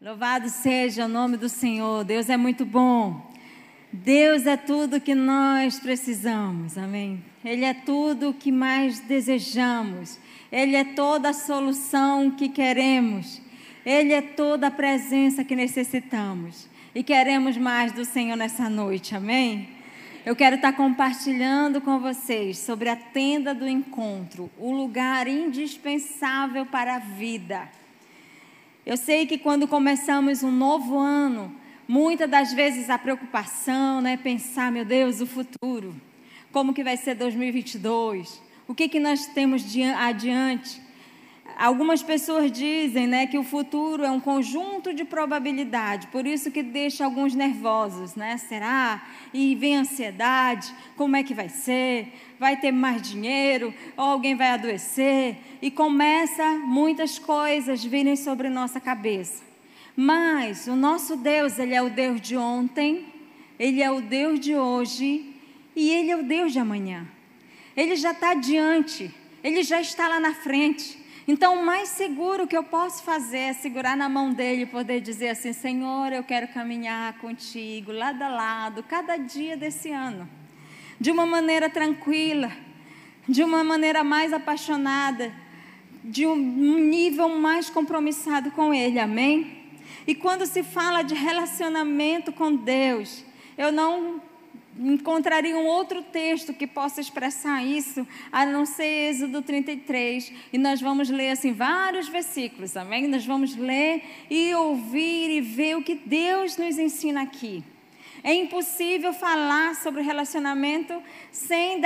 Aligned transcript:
Louvado 0.00 0.48
seja 0.48 1.06
o 1.06 1.08
nome 1.08 1.36
do 1.36 1.48
Senhor. 1.48 2.04
Deus 2.04 2.30
é 2.30 2.36
muito 2.36 2.64
bom. 2.64 3.20
Deus 3.92 4.46
é 4.46 4.56
tudo 4.56 5.00
que 5.00 5.12
nós 5.12 5.80
precisamos. 5.80 6.78
Amém. 6.78 7.20
Ele 7.44 7.64
é 7.64 7.74
tudo 7.74 8.28
o 8.28 8.34
que 8.34 8.52
mais 8.52 9.00
desejamos. 9.00 10.16
Ele 10.52 10.76
é 10.76 10.84
toda 10.84 11.30
a 11.30 11.32
solução 11.32 12.30
que 12.30 12.48
queremos. 12.48 13.42
Ele 13.84 14.12
é 14.12 14.22
toda 14.22 14.68
a 14.68 14.70
presença 14.70 15.42
que 15.42 15.56
necessitamos. 15.56 16.68
E 16.94 17.02
queremos 17.02 17.56
mais 17.56 17.90
do 17.90 18.04
Senhor 18.04 18.36
nessa 18.36 18.70
noite. 18.70 19.16
Amém. 19.16 19.68
Eu 20.24 20.36
quero 20.36 20.54
estar 20.54 20.74
compartilhando 20.74 21.80
com 21.80 21.98
vocês 21.98 22.58
sobre 22.58 22.88
a 22.88 22.94
tenda 22.94 23.52
do 23.52 23.66
encontro, 23.66 24.48
o 24.58 24.70
lugar 24.70 25.26
indispensável 25.26 26.64
para 26.64 26.94
a 26.94 26.98
vida. 27.00 27.68
Eu 28.88 28.96
sei 28.96 29.26
que 29.26 29.36
quando 29.36 29.68
começamos 29.68 30.42
um 30.42 30.50
novo 30.50 30.96
ano, 30.96 31.54
muitas 31.86 32.26
das 32.30 32.54
vezes 32.54 32.88
a 32.88 32.96
preocupação, 32.96 34.00
né, 34.00 34.16
pensar, 34.16 34.72
meu 34.72 34.82
Deus, 34.82 35.20
o 35.20 35.26
futuro, 35.26 35.94
como 36.50 36.72
que 36.72 36.82
vai 36.82 36.96
ser 36.96 37.14
2022? 37.14 38.40
O 38.66 38.74
que 38.74 38.88
que 38.88 38.98
nós 38.98 39.26
temos 39.26 39.62
adiante? 39.94 40.80
Algumas 41.58 42.02
pessoas 42.02 42.50
dizem, 42.50 43.06
né, 43.06 43.26
que 43.26 43.36
o 43.36 43.44
futuro 43.44 44.06
é 44.06 44.10
um 44.10 44.20
conjunto 44.20 44.94
de 44.94 45.04
probabilidade, 45.04 46.06
por 46.06 46.26
isso 46.26 46.50
que 46.50 46.62
deixa 46.62 47.04
alguns 47.04 47.34
nervosos, 47.34 48.14
né? 48.14 48.38
Será? 48.38 49.06
E 49.34 49.54
vem 49.54 49.76
ansiedade, 49.76 50.72
como 50.96 51.14
é 51.14 51.22
que 51.22 51.34
vai 51.34 51.50
ser? 51.50 52.10
Vai 52.38 52.56
ter 52.56 52.72
mais 52.72 53.02
dinheiro, 53.02 53.74
ou 53.96 54.04
alguém 54.04 54.34
vai 54.34 54.50
adoecer, 54.50 55.36
e 55.60 55.70
começa 55.70 56.44
muitas 56.64 57.18
coisas 57.18 57.84
virem 57.84 58.16
sobre 58.16 58.48
nossa 58.48 58.80
cabeça. 58.80 59.42
Mas 59.96 60.68
o 60.68 60.76
nosso 60.76 61.16
Deus, 61.16 61.58
ele 61.58 61.74
é 61.74 61.82
o 61.82 61.90
Deus 61.90 62.20
de 62.20 62.36
ontem, 62.36 63.06
ele 63.58 63.82
é 63.82 63.90
o 63.90 64.00
Deus 64.00 64.38
de 64.38 64.54
hoje 64.54 65.34
e 65.74 65.90
ele 65.90 66.10
é 66.12 66.16
o 66.16 66.22
Deus 66.22 66.52
de 66.52 66.60
amanhã. 66.60 67.06
Ele 67.76 67.96
já 67.96 68.12
está 68.12 68.30
adiante, 68.30 69.12
ele 69.42 69.64
já 69.64 69.80
está 69.80 70.06
lá 70.06 70.20
na 70.20 70.34
frente. 70.34 70.96
Então, 71.26 71.60
o 71.60 71.66
mais 71.66 71.88
seguro 71.88 72.46
que 72.46 72.56
eu 72.56 72.62
posso 72.62 73.02
fazer 73.02 73.38
é 73.38 73.52
segurar 73.52 73.96
na 73.96 74.08
mão 74.08 74.32
dele 74.32 74.62
e 74.62 74.66
poder 74.66 75.00
dizer 75.00 75.30
assim: 75.30 75.52
Senhor, 75.52 76.12
eu 76.12 76.22
quero 76.22 76.48
caminhar 76.48 77.18
contigo, 77.18 77.90
lado 77.92 78.22
a 78.22 78.28
lado, 78.28 78.82
cada 78.84 79.16
dia 79.16 79.56
desse 79.56 79.90
ano 79.90 80.37
de 81.00 81.10
uma 81.10 81.26
maneira 81.26 81.70
tranquila, 81.70 82.50
de 83.28 83.42
uma 83.42 83.62
maneira 83.62 84.02
mais 84.02 84.32
apaixonada, 84.32 85.32
de 86.02 86.26
um 86.26 86.78
nível 86.78 87.28
mais 87.28 87.68
compromissado 87.68 88.50
com 88.50 88.72
Ele, 88.72 88.98
amém? 88.98 89.58
E 90.06 90.14
quando 90.14 90.46
se 90.46 90.62
fala 90.62 91.02
de 91.02 91.14
relacionamento 91.14 92.32
com 92.32 92.54
Deus, 92.54 93.24
eu 93.56 93.70
não 93.70 94.22
encontraria 94.78 95.56
um 95.56 95.66
outro 95.66 96.02
texto 96.02 96.54
que 96.54 96.66
possa 96.66 97.00
expressar 97.00 97.64
isso, 97.64 98.06
a 98.30 98.46
não 98.46 98.64
ser 98.64 99.10
Êxodo 99.10 99.42
33. 99.42 100.32
E 100.52 100.58
nós 100.58 100.80
vamos 100.80 101.10
ler 101.10 101.30
assim 101.30 101.52
vários 101.52 102.08
versículos, 102.08 102.76
amém? 102.76 103.08
Nós 103.08 103.26
vamos 103.26 103.56
ler 103.56 104.02
e 104.30 104.54
ouvir 104.54 105.30
e 105.30 105.40
ver 105.40 105.76
o 105.76 105.82
que 105.82 105.94
Deus 105.94 106.56
nos 106.56 106.78
ensina 106.78 107.22
aqui. 107.22 107.62
É 108.22 108.34
impossível 108.34 109.12
falar 109.12 109.74
sobre 109.76 110.02
relacionamento 110.02 111.02
sem, 111.30 111.80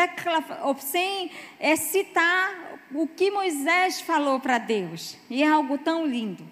sem 0.79 1.31
é, 1.61 1.77
citar 1.77 2.81
o 2.95 3.07
que 3.07 3.31
Moisés 3.31 4.01
falou 4.01 4.41
para 4.41 4.59
Deus. 4.59 5.17
E 5.29 5.43
é 5.43 5.49
algo 5.49 5.79
tão 5.79 6.07
lindo. 6.07 6.45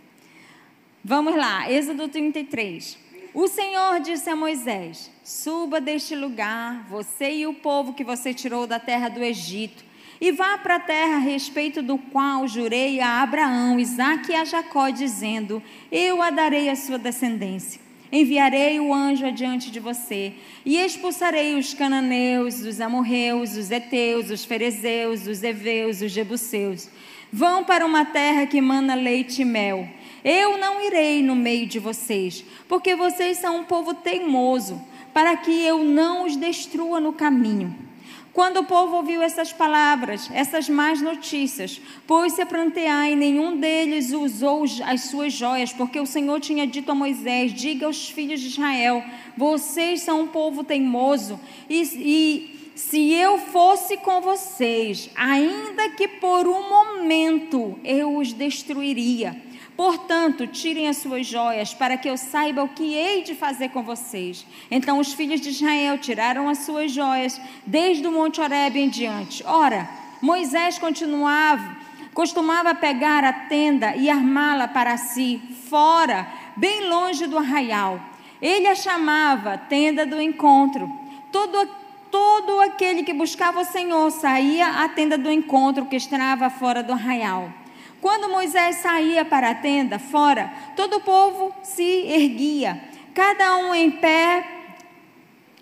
Vamos 1.02 1.34
lá, 1.34 1.70
Êxodo 1.70 2.08
33. 2.08 2.98
O 3.32 3.46
Senhor 3.46 4.00
disse 4.00 4.28
a 4.28 4.36
Moisés: 4.36 5.10
Suba 5.24 5.80
deste 5.80 6.14
lugar, 6.14 6.84
você 6.88 7.32
e 7.32 7.46
o 7.46 7.54
povo 7.54 7.94
que 7.94 8.04
você 8.04 8.34
tirou 8.34 8.66
da 8.66 8.78
terra 8.78 9.08
do 9.08 9.22
Egito, 9.22 9.84
e 10.20 10.30
vá 10.32 10.58
para 10.58 10.76
a 10.76 10.80
terra 10.80 11.16
a 11.16 11.20
respeito 11.20 11.80
do 11.80 11.96
qual 11.96 12.46
jurei 12.46 13.00
a 13.00 13.22
Abraão, 13.22 13.78
Isaque 13.78 14.32
e 14.32 14.34
a 14.34 14.44
Jacó, 14.44 14.90
dizendo: 14.90 15.62
Eu 15.90 16.20
a 16.20 16.30
darei 16.30 16.68
à 16.68 16.76
sua 16.76 16.98
descendência 16.98 17.89
enviarei 18.12 18.80
o 18.80 18.92
anjo 18.92 19.26
adiante 19.26 19.70
de 19.70 19.78
você, 19.80 20.32
e 20.64 20.76
expulsarei 20.76 21.54
os 21.54 21.74
cananeus, 21.74 22.60
os 22.60 22.80
amorreus, 22.80 23.56
os 23.56 23.70
heteus, 23.70 24.30
os 24.30 24.44
ferezeus, 24.44 25.26
os 25.26 25.42
heveus, 25.42 26.00
os 26.00 26.10
jebuseus. 26.10 26.88
Vão 27.32 27.62
para 27.62 27.86
uma 27.86 28.04
terra 28.04 28.46
que 28.46 28.60
mana 28.60 28.94
leite 28.94 29.42
e 29.42 29.44
mel. 29.44 29.88
Eu 30.24 30.58
não 30.58 30.84
irei 30.84 31.22
no 31.22 31.36
meio 31.36 31.66
de 31.66 31.78
vocês, 31.78 32.44
porque 32.68 32.94
vocês 32.94 33.38
são 33.38 33.60
um 33.60 33.64
povo 33.64 33.94
teimoso, 33.94 34.80
para 35.14 35.36
que 35.36 35.50
eu 35.50 35.84
não 35.84 36.26
os 36.26 36.36
destrua 36.36 37.00
no 37.00 37.12
caminho. 37.12 37.89
Quando 38.32 38.58
o 38.58 38.64
povo 38.64 38.96
ouviu 38.96 39.22
essas 39.22 39.52
palavras, 39.52 40.30
essas 40.32 40.68
más 40.68 41.00
notícias, 41.00 41.80
pôs-se 42.06 42.40
a 42.40 42.46
prantear 42.46 43.10
e 43.10 43.16
nenhum 43.16 43.56
deles 43.56 44.12
usou 44.12 44.64
as 44.86 45.02
suas 45.02 45.32
joias, 45.32 45.72
porque 45.72 45.98
o 45.98 46.06
Senhor 46.06 46.38
tinha 46.38 46.66
dito 46.66 46.92
a 46.92 46.94
Moisés: 46.94 47.52
Diga 47.52 47.86
aos 47.86 48.08
filhos 48.08 48.40
de 48.40 48.48
Israel: 48.48 49.02
Vocês 49.36 50.02
são 50.02 50.22
um 50.22 50.26
povo 50.28 50.62
teimoso, 50.62 51.40
e, 51.68 51.82
e 51.82 52.60
se 52.76 53.12
eu 53.12 53.36
fosse 53.36 53.96
com 53.96 54.20
vocês, 54.20 55.10
ainda 55.16 55.88
que 55.90 56.06
por 56.06 56.46
um 56.46 56.68
momento 56.68 57.78
eu 57.84 58.16
os 58.16 58.32
destruiria. 58.32 59.49
Portanto, 59.80 60.46
tirem 60.46 60.88
as 60.88 60.98
suas 60.98 61.26
joias, 61.26 61.72
para 61.72 61.96
que 61.96 62.06
eu 62.06 62.14
saiba 62.14 62.62
o 62.62 62.68
que 62.68 62.92
hei 62.92 63.22
de 63.22 63.34
fazer 63.34 63.70
com 63.70 63.82
vocês. 63.82 64.44
Então 64.70 64.98
os 64.98 65.14
filhos 65.14 65.40
de 65.40 65.48
Israel 65.48 65.96
tiraram 65.96 66.50
as 66.50 66.58
suas 66.66 66.92
joias, 66.92 67.40
desde 67.64 68.06
o 68.06 68.12
Monte 68.12 68.42
Horebe 68.42 68.78
em 68.78 68.90
diante. 68.90 69.42
Ora, 69.46 69.88
Moisés 70.20 70.78
continuava, 70.78 71.78
costumava 72.12 72.74
pegar 72.74 73.24
a 73.24 73.32
tenda 73.32 73.96
e 73.96 74.10
armá-la 74.10 74.68
para 74.68 74.98
si, 74.98 75.40
fora, 75.70 76.30
bem 76.58 76.86
longe 76.86 77.26
do 77.26 77.38
arraial. 77.38 77.98
Ele 78.42 78.66
a 78.66 78.74
chamava 78.74 79.56
tenda 79.56 80.04
do 80.04 80.20
encontro. 80.20 80.92
Todo, 81.32 81.66
todo 82.10 82.60
aquele 82.60 83.02
que 83.02 83.14
buscava 83.14 83.60
o 83.60 83.64
Senhor 83.64 84.10
saía 84.10 84.84
à 84.84 84.90
tenda 84.90 85.16
do 85.16 85.30
encontro 85.30 85.86
que 85.86 85.96
estava 85.96 86.50
fora 86.50 86.82
do 86.82 86.92
arraial. 86.92 87.59
Quando 88.00 88.30
Moisés 88.30 88.76
saía 88.76 89.24
para 89.24 89.50
a 89.50 89.54
tenda 89.54 89.98
fora, 89.98 90.52
todo 90.74 90.96
o 90.96 91.00
povo 91.00 91.54
se 91.62 91.82
erguia, 91.82 92.80
cada 93.14 93.56
um 93.58 93.74
em 93.74 93.90
pé 93.90 94.60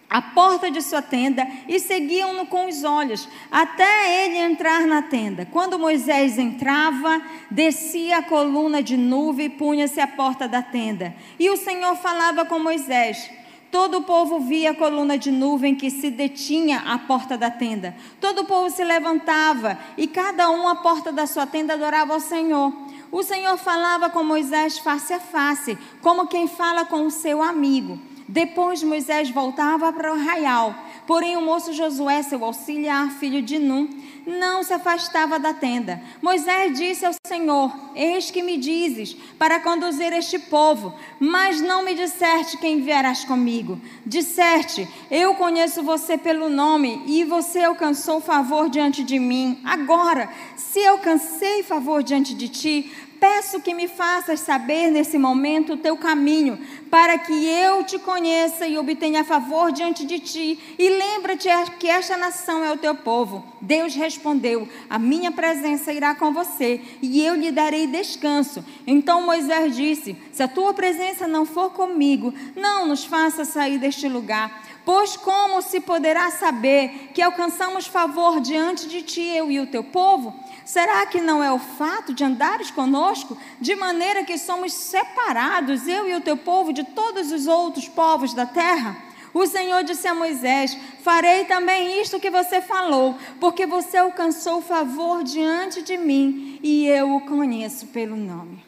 à 0.08 0.22
porta 0.22 0.70
de 0.70 0.80
sua 0.80 1.02
tenda 1.02 1.46
e 1.66 1.78
seguiam-no 1.78 2.46
com 2.46 2.66
os 2.66 2.82
olhos, 2.82 3.28
até 3.50 4.24
ele 4.24 4.38
entrar 4.38 4.86
na 4.86 5.02
tenda. 5.02 5.46
Quando 5.46 5.78
Moisés 5.78 6.38
entrava, 6.38 7.20
descia 7.50 8.18
a 8.18 8.22
coluna 8.22 8.82
de 8.82 8.96
nuvem 8.96 9.46
e 9.46 9.50
punha-se 9.50 10.00
à 10.00 10.06
porta 10.06 10.48
da 10.48 10.62
tenda. 10.62 11.14
E 11.38 11.50
o 11.50 11.56
Senhor 11.56 11.96
falava 11.96 12.44
com 12.44 12.58
Moisés. 12.58 13.30
Todo 13.70 13.98
o 13.98 14.02
povo 14.02 14.40
via 14.40 14.70
a 14.70 14.74
coluna 14.74 15.18
de 15.18 15.30
nuvem 15.30 15.74
que 15.74 15.90
se 15.90 16.10
detinha 16.10 16.78
à 16.86 16.98
porta 16.98 17.36
da 17.36 17.50
tenda. 17.50 17.94
Todo 18.20 18.42
o 18.42 18.44
povo 18.46 18.70
se 18.70 18.82
levantava 18.82 19.78
e 19.96 20.06
cada 20.06 20.50
um 20.50 20.66
à 20.66 20.76
porta 20.76 21.12
da 21.12 21.26
sua 21.26 21.46
tenda 21.46 21.74
adorava 21.74 22.14
ao 22.14 22.20
Senhor. 22.20 22.72
O 23.12 23.22
Senhor 23.22 23.56
falava 23.58 24.08
com 24.08 24.22
Moisés 24.22 24.78
face 24.78 25.12
a 25.12 25.20
face, 25.20 25.76
como 26.00 26.26
quem 26.26 26.46
fala 26.46 26.84
com 26.84 27.06
o 27.06 27.10
seu 27.10 27.42
amigo. 27.42 27.98
Depois 28.26 28.82
Moisés 28.82 29.30
voltava 29.30 29.90
para 29.92 30.12
o 30.12 30.14
arraial. 30.14 30.74
Porém, 31.06 31.36
o 31.36 31.40
moço 31.40 31.72
Josué, 31.72 32.22
seu 32.22 32.44
auxiliar, 32.44 33.10
filho 33.12 33.40
de 33.40 33.58
Num, 33.58 33.88
não 34.28 34.62
se 34.62 34.72
afastava 34.72 35.38
da 35.38 35.54
tenda. 35.54 36.00
Moisés 36.20 36.78
disse 36.78 37.06
ao 37.06 37.12
Senhor: 37.26 37.72
Eis 37.96 38.30
que 38.30 38.42
me 38.42 38.58
dizes 38.58 39.14
para 39.38 39.58
conduzir 39.58 40.12
este 40.12 40.38
povo, 40.38 40.94
mas 41.18 41.60
não 41.60 41.82
me 41.82 41.94
disseste 41.94 42.58
quem 42.58 42.78
enviarás 42.78 43.24
comigo. 43.24 43.80
Disseste: 44.04 44.86
Eu 45.10 45.34
conheço 45.34 45.82
você 45.82 46.18
pelo 46.18 46.50
nome 46.50 47.02
e 47.06 47.24
você 47.24 47.60
alcançou 47.60 48.20
favor 48.20 48.68
diante 48.68 49.02
de 49.02 49.18
mim. 49.18 49.60
Agora, 49.64 50.28
se 50.54 50.86
alcancei 50.86 51.62
favor 51.62 52.02
diante 52.02 52.34
de 52.34 52.48
ti, 52.48 53.07
Peço 53.20 53.60
que 53.60 53.74
me 53.74 53.88
faças 53.88 54.40
saber 54.40 54.90
nesse 54.90 55.18
momento 55.18 55.72
o 55.72 55.76
teu 55.76 55.96
caminho, 55.96 56.58
para 56.88 57.18
que 57.18 57.32
eu 57.46 57.82
te 57.82 57.98
conheça 57.98 58.66
e 58.66 58.78
obtenha 58.78 59.24
favor 59.24 59.72
diante 59.72 60.06
de 60.06 60.20
ti. 60.20 60.58
E 60.78 60.88
lembra-te 60.88 61.48
que 61.80 61.88
esta 61.88 62.16
nação 62.16 62.64
é 62.64 62.72
o 62.72 62.76
teu 62.76 62.94
povo. 62.94 63.44
Deus 63.60 63.94
respondeu: 63.94 64.68
A 64.88 64.98
minha 64.98 65.32
presença 65.32 65.92
irá 65.92 66.14
com 66.14 66.32
você, 66.32 66.80
e 67.02 67.24
eu 67.24 67.34
lhe 67.34 67.50
darei 67.50 67.88
descanso. 67.88 68.64
Então 68.86 69.22
Moisés 69.22 69.74
disse: 69.74 70.16
Se 70.32 70.42
a 70.42 70.48
tua 70.48 70.72
presença 70.72 71.26
não 71.26 71.44
for 71.44 71.70
comigo, 71.70 72.32
não 72.54 72.86
nos 72.86 73.04
faça 73.04 73.44
sair 73.44 73.78
deste 73.78 74.08
lugar. 74.08 74.62
Pois 74.84 75.18
como 75.18 75.60
se 75.60 75.80
poderá 75.80 76.30
saber 76.30 77.10
que 77.12 77.20
alcançamos 77.20 77.86
favor 77.86 78.40
diante 78.40 78.88
de 78.88 79.02
ti, 79.02 79.20
eu 79.20 79.50
e 79.50 79.60
o 79.60 79.66
teu 79.66 79.84
povo? 79.84 80.32
Será 80.68 81.06
que 81.06 81.18
não 81.18 81.42
é 81.42 81.50
o 81.50 81.58
fato 81.58 82.12
de 82.12 82.22
andares 82.22 82.70
conosco, 82.70 83.38
de 83.58 83.74
maneira 83.74 84.22
que 84.22 84.36
somos 84.36 84.70
separados, 84.74 85.88
eu 85.88 86.06
e 86.06 86.14
o 86.14 86.20
teu 86.20 86.36
povo, 86.36 86.74
de 86.74 86.84
todos 86.84 87.32
os 87.32 87.46
outros 87.46 87.88
povos 87.88 88.34
da 88.34 88.44
terra? 88.44 88.94
O 89.32 89.46
Senhor 89.46 89.82
disse 89.82 90.06
a 90.06 90.12
Moisés: 90.12 90.76
Farei 91.02 91.46
também 91.46 91.98
isto 92.02 92.20
que 92.20 92.30
você 92.30 92.60
falou, 92.60 93.16
porque 93.40 93.64
você 93.64 93.96
alcançou 93.96 94.60
favor 94.60 95.24
diante 95.24 95.80
de 95.80 95.96
mim 95.96 96.60
e 96.62 96.86
eu 96.86 97.16
o 97.16 97.22
conheço 97.22 97.86
pelo 97.86 98.14
nome. 98.14 98.62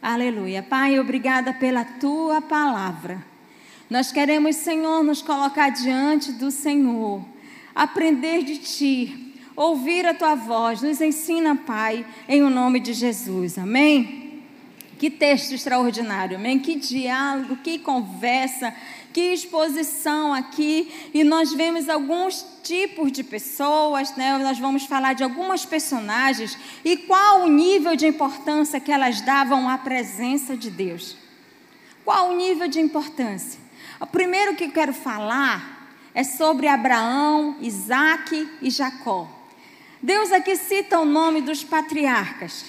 Aleluia. 0.00 0.62
Pai, 0.62 1.00
obrigada 1.00 1.52
pela 1.52 1.84
tua 1.84 2.40
palavra. 2.40 3.26
Nós 3.90 4.12
queremos, 4.12 4.54
Senhor, 4.54 5.02
nos 5.02 5.20
colocar 5.20 5.70
diante 5.70 6.30
do 6.30 6.52
Senhor, 6.52 7.24
aprender 7.74 8.44
de 8.44 8.56
ti 8.58 9.29
ouvir 9.60 10.06
a 10.06 10.14
tua 10.14 10.34
voz. 10.34 10.80
Nos 10.80 11.02
ensina, 11.02 11.54
Pai, 11.54 12.06
em 12.26 12.42
o 12.42 12.48
nome 12.48 12.80
de 12.80 12.94
Jesus. 12.94 13.58
Amém? 13.58 14.42
Que 14.98 15.10
texto 15.10 15.52
extraordinário, 15.52 16.38
amém? 16.38 16.58
Que 16.58 16.76
diálogo, 16.76 17.56
que 17.56 17.78
conversa, 17.78 18.74
que 19.12 19.20
exposição 19.32 20.32
aqui. 20.32 20.90
E 21.12 21.22
nós 21.22 21.52
vemos 21.52 21.90
alguns 21.90 22.44
tipos 22.62 23.12
de 23.12 23.22
pessoas, 23.22 24.16
né? 24.16 24.38
Nós 24.38 24.58
vamos 24.58 24.84
falar 24.84 25.12
de 25.12 25.22
algumas 25.22 25.66
personagens 25.66 26.56
e 26.82 26.96
qual 26.96 27.42
o 27.42 27.48
nível 27.48 27.96
de 27.96 28.06
importância 28.06 28.80
que 28.80 28.92
elas 28.92 29.20
davam 29.20 29.68
à 29.68 29.76
presença 29.76 30.56
de 30.56 30.70
Deus. 30.70 31.18
Qual 32.02 32.30
o 32.30 32.36
nível 32.36 32.66
de 32.66 32.80
importância? 32.80 33.60
O 34.00 34.06
primeiro 34.06 34.56
que 34.56 34.64
eu 34.64 34.70
quero 34.70 34.94
falar 34.94 35.92
é 36.14 36.24
sobre 36.24 36.66
Abraão, 36.66 37.56
Isaac 37.60 38.48
e 38.62 38.70
Jacó. 38.70 39.39
Deus 40.02 40.32
aqui 40.32 40.56
cita 40.56 40.98
o 40.98 41.04
nome 41.04 41.42
dos 41.42 41.62
patriarcas. 41.62 42.64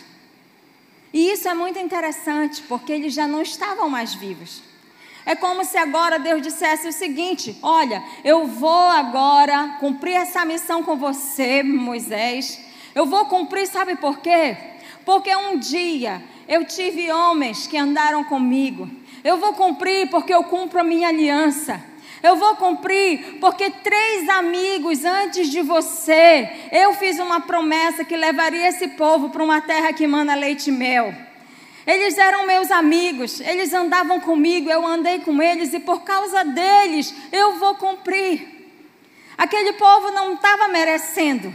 E 1.14 1.32
isso 1.32 1.48
é 1.48 1.54
muito 1.54 1.80
interessante, 1.80 2.62
porque 2.64 2.92
eles 2.92 3.14
já 3.14 3.28
não 3.28 3.42
estavam 3.42 3.90
mais 3.90 4.14
vivos. 4.14 4.62
É 5.26 5.36
como 5.36 5.64
se 5.64 5.78
agora 5.78 6.20
Deus 6.20 6.42
dissesse 6.42 6.88
o 6.88 6.94
seguinte: 6.94 7.58
Olha, 7.62 8.04
eu 8.24 8.48
vou 8.48 8.90
agora 8.90 9.78
cumprir 9.80 10.14
essa 10.14 10.44
missão 10.46 10.84
com 10.84 10.98
você, 10.98 11.64
Moisés. 11.64 12.60
Eu 12.94 13.06
vou 13.06 13.26
cumprir, 13.26 13.68
sabe 13.68 13.96
por 13.96 14.20
quê? 14.20 14.58
Porque 15.06 15.34
um 15.36 15.58
dia 15.58 16.22
eu 16.48 16.66
tive 16.66 17.12
homens 17.12 17.68
que 17.68 17.78
andaram 17.78 18.24
comigo. 18.24 18.90
Eu 19.24 19.38
vou 19.38 19.54
cumprir 19.54 20.10
porque 20.10 20.34
eu 20.34 20.44
cumpro 20.44 20.80
a 20.80 20.84
minha 20.84 21.08
aliança. 21.08 21.82
Eu 22.24 22.36
vou 22.36 22.56
cumprir, 22.56 23.40
porque 23.40 23.70
três 23.70 24.30
amigos 24.30 25.04
antes 25.04 25.50
de 25.50 25.62
você, 25.62 26.50
eu 26.72 26.94
fiz 26.94 27.18
uma 27.20 27.42
promessa 27.42 28.06
que 28.06 28.16
levaria 28.16 28.68
esse 28.68 28.90
povo 28.90 29.30
para 29.30 29.44
uma 29.44 29.60
terra 29.60 29.92
que 29.92 30.06
manda 30.06 30.36
leite 30.36 30.70
e 30.70 30.72
mel. 30.72 31.14
Eles 31.86 32.18
eram 32.18 32.46
meus 32.46 32.70
amigos, 32.70 33.40
eles 33.42 33.74
andavam 33.74 34.20
comigo, 34.20 34.70
eu 34.70 34.86
andei 34.86 35.20
com 35.20 35.42
eles 35.42 35.74
e 35.74 35.80
por 35.80 36.04
causa 36.04 36.44
deles 36.44 37.14
eu 37.32 37.58
vou 37.58 37.76
cumprir. 37.76 38.48
Aquele 39.36 39.74
povo 39.74 40.12
não 40.12 40.36
estava 40.36 40.68
merecendo, 40.68 41.52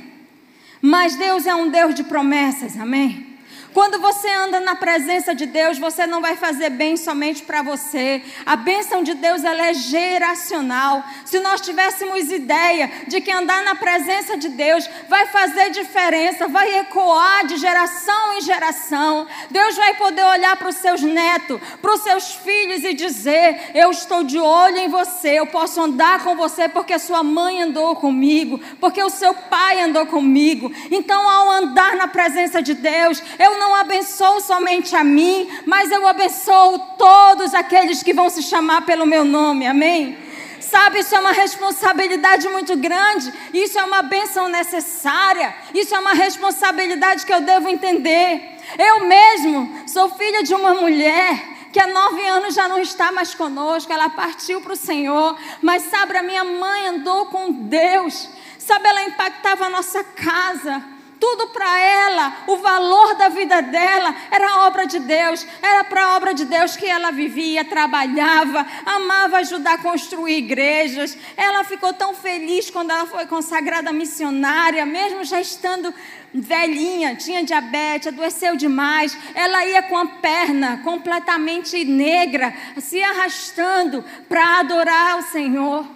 mas 0.82 1.14
Deus 1.14 1.46
é 1.46 1.54
um 1.54 1.68
Deus 1.68 1.94
de 1.94 2.02
promessas, 2.02 2.76
amém? 2.76 3.35
Quando 3.72 4.00
você 4.00 4.28
anda 4.28 4.60
na 4.60 4.74
presença 4.74 5.34
de 5.34 5.46
Deus, 5.46 5.78
você 5.78 6.06
não 6.06 6.20
vai 6.20 6.36
fazer 6.36 6.70
bem 6.70 6.96
somente 6.96 7.42
para 7.42 7.62
você. 7.62 8.22
A 8.44 8.56
bênção 8.56 9.02
de 9.02 9.14
Deus 9.14 9.44
ela 9.44 9.66
é 9.66 9.74
geracional. 9.74 11.04
Se 11.24 11.38
nós 11.40 11.60
tivéssemos 11.60 12.30
ideia 12.30 12.90
de 13.06 13.20
que 13.20 13.30
andar 13.30 13.62
na 13.62 13.74
presença 13.74 14.36
de 14.36 14.48
Deus 14.48 14.88
vai 15.08 15.26
fazer 15.26 15.70
diferença, 15.70 16.48
vai 16.48 16.78
ecoar 16.78 17.46
de 17.46 17.56
geração 17.56 18.34
em 18.34 18.40
geração. 18.40 19.26
Deus 19.50 19.76
vai 19.76 19.94
poder 19.94 20.24
olhar 20.24 20.56
para 20.56 20.68
os 20.68 20.76
seus 20.76 21.02
netos, 21.02 21.60
para 21.80 21.94
os 21.94 22.02
seus 22.02 22.34
filhos 22.34 22.84
e 22.84 22.94
dizer: 22.94 23.70
Eu 23.74 23.90
estou 23.90 24.24
de 24.24 24.38
olho 24.38 24.78
em 24.78 24.88
você, 24.88 25.38
eu 25.38 25.46
posso 25.46 25.80
andar 25.80 26.22
com 26.22 26.34
você 26.36 26.68
porque 26.68 26.98
sua 26.98 27.22
mãe 27.22 27.62
andou 27.62 27.96
comigo, 27.96 28.58
porque 28.80 29.02
o 29.02 29.10
seu 29.10 29.34
pai 29.34 29.80
andou 29.80 30.06
comigo. 30.06 30.72
Então, 30.90 31.28
ao 31.28 31.50
andar 31.50 31.96
na 31.96 32.08
presença 32.08 32.62
de 32.62 32.74
Deus, 32.74 33.22
eu 33.38 33.58
não 33.58 33.65
não 33.66 33.74
abençoo 33.74 34.40
somente 34.40 34.94
a 34.94 35.02
mim, 35.02 35.48
mas 35.66 35.90
eu 35.90 36.06
abençoo 36.06 36.78
todos 36.96 37.52
aqueles 37.52 38.00
que 38.00 38.14
vão 38.14 38.30
se 38.30 38.40
chamar 38.40 38.82
pelo 38.82 39.04
meu 39.04 39.24
nome, 39.24 39.66
amém? 39.66 40.16
Sabe, 40.60 41.00
isso 41.00 41.14
é 41.16 41.18
uma 41.18 41.32
responsabilidade 41.32 42.48
muito 42.48 42.76
grande, 42.76 43.32
isso 43.52 43.76
é 43.76 43.82
uma 43.82 44.02
bênção 44.02 44.48
necessária, 44.48 45.52
isso 45.74 45.94
é 45.94 45.98
uma 45.98 46.12
responsabilidade 46.12 47.26
que 47.26 47.32
eu 47.32 47.40
devo 47.40 47.68
entender. 47.68 48.56
Eu 48.78 49.04
mesmo 49.04 49.82
sou 49.88 50.08
filha 50.10 50.44
de 50.44 50.54
uma 50.54 50.74
mulher 50.74 51.56
que 51.72 51.80
há 51.80 51.88
nove 51.88 52.24
anos 52.26 52.54
já 52.54 52.68
não 52.68 52.80
está 52.80 53.10
mais 53.10 53.34
conosco, 53.34 53.92
ela 53.92 54.08
partiu 54.08 54.60
para 54.60 54.74
o 54.74 54.76
Senhor, 54.76 55.36
mas 55.60 55.82
sabe, 55.84 56.16
a 56.16 56.22
minha 56.22 56.44
mãe 56.44 56.86
andou 56.86 57.26
com 57.26 57.50
Deus, 57.50 58.28
sabe, 58.58 58.88
ela 58.88 59.04
impactava 59.04 59.66
a 59.66 59.70
nossa 59.70 60.04
casa 60.04 60.95
tudo 61.18 61.48
para 61.48 61.78
ela, 61.80 62.44
o 62.46 62.56
valor 62.56 63.14
da 63.14 63.28
vida 63.28 63.60
dela 63.62 64.14
era 64.30 64.66
obra 64.66 64.86
de 64.86 64.98
Deus, 64.98 65.46
era 65.62 65.84
para 65.84 66.04
a 66.04 66.16
obra 66.16 66.34
de 66.34 66.44
Deus 66.44 66.76
que 66.76 66.86
ela 66.86 67.10
vivia, 67.10 67.64
trabalhava, 67.64 68.66
amava 68.84 69.38
ajudar 69.38 69.74
a 69.74 69.78
construir 69.78 70.38
igrejas. 70.38 71.16
Ela 71.36 71.64
ficou 71.64 71.92
tão 71.92 72.14
feliz 72.14 72.70
quando 72.70 72.90
ela 72.90 73.06
foi 73.06 73.26
consagrada 73.26 73.92
missionária, 73.92 74.84
mesmo 74.84 75.24
já 75.24 75.40
estando 75.40 75.92
velhinha, 76.32 77.16
tinha 77.16 77.44
diabetes, 77.44 78.08
adoeceu 78.08 78.56
demais. 78.56 79.16
Ela 79.34 79.64
ia 79.66 79.82
com 79.82 79.96
a 79.96 80.06
perna 80.06 80.78
completamente 80.78 81.84
negra, 81.84 82.54
se 82.78 83.02
arrastando 83.02 84.04
para 84.28 84.60
adorar 84.60 85.18
o 85.18 85.22
Senhor. 85.22 85.95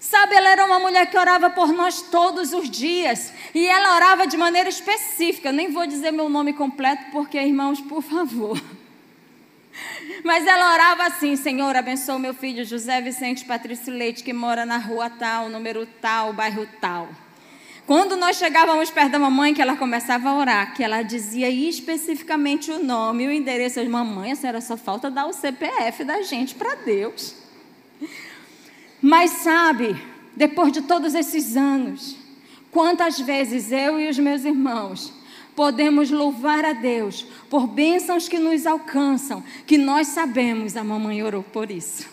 Sabe, 0.00 0.36
ela 0.36 0.50
era 0.50 0.64
uma 0.64 0.78
mulher 0.78 1.10
que 1.10 1.18
orava 1.18 1.50
por 1.50 1.72
nós 1.72 2.02
todos 2.02 2.52
os 2.52 2.70
dias. 2.70 3.32
E 3.54 3.66
ela 3.66 3.96
orava 3.96 4.26
de 4.26 4.36
maneira 4.36 4.68
específica. 4.68 5.48
Eu 5.48 5.52
nem 5.52 5.72
vou 5.72 5.86
dizer 5.86 6.12
meu 6.12 6.28
nome 6.28 6.52
completo, 6.52 7.10
porque, 7.10 7.38
irmãos, 7.38 7.80
por 7.80 8.02
favor. 8.02 8.60
Mas 10.24 10.46
ela 10.46 10.72
orava 10.72 11.04
assim: 11.04 11.34
Senhor, 11.36 11.74
abençoa 11.74 12.18
meu 12.18 12.32
filho 12.34 12.64
José 12.64 13.00
Vicente 13.00 13.44
Patrício 13.44 13.92
Leite, 13.92 14.22
que 14.22 14.32
mora 14.32 14.64
na 14.64 14.78
rua 14.78 15.10
tal, 15.10 15.48
número 15.48 15.86
tal, 16.00 16.32
bairro 16.32 16.66
tal. 16.80 17.08
Quando 17.86 18.16
nós 18.16 18.36
chegávamos 18.36 18.90
perto 18.90 19.12
da 19.12 19.18
mamãe, 19.18 19.54
que 19.54 19.62
ela 19.62 19.74
começava 19.74 20.28
a 20.28 20.34
orar, 20.34 20.74
que 20.74 20.84
ela 20.84 21.00
dizia 21.00 21.48
especificamente 21.48 22.70
o 22.70 22.84
nome 22.84 23.24
e 23.24 23.28
o 23.28 23.32
endereço 23.32 23.82
de 23.82 23.88
mamãe, 23.88 24.32
a 24.32 24.36
senhora 24.36 24.60
só 24.60 24.76
falta 24.76 25.10
dar 25.10 25.24
o 25.24 25.32
CPF 25.32 26.04
da 26.04 26.20
gente 26.20 26.54
para 26.54 26.74
Deus. 26.74 27.37
Mas 29.00 29.30
sabe, 29.30 29.96
depois 30.34 30.72
de 30.72 30.82
todos 30.82 31.14
esses 31.14 31.56
anos, 31.56 32.16
quantas 32.70 33.20
vezes 33.20 33.70
eu 33.70 34.00
e 34.00 34.08
os 34.08 34.18
meus 34.18 34.44
irmãos 34.44 35.12
podemos 35.54 36.10
louvar 36.10 36.64
a 36.64 36.72
Deus 36.72 37.26
por 37.50 37.66
bênçãos 37.66 38.28
que 38.28 38.38
nos 38.38 38.66
alcançam, 38.66 39.42
que 39.66 39.76
nós 39.76 40.08
sabemos 40.08 40.76
a 40.76 40.84
mamãe 40.84 41.22
orou 41.22 41.42
por 41.42 41.70
isso. 41.70 42.08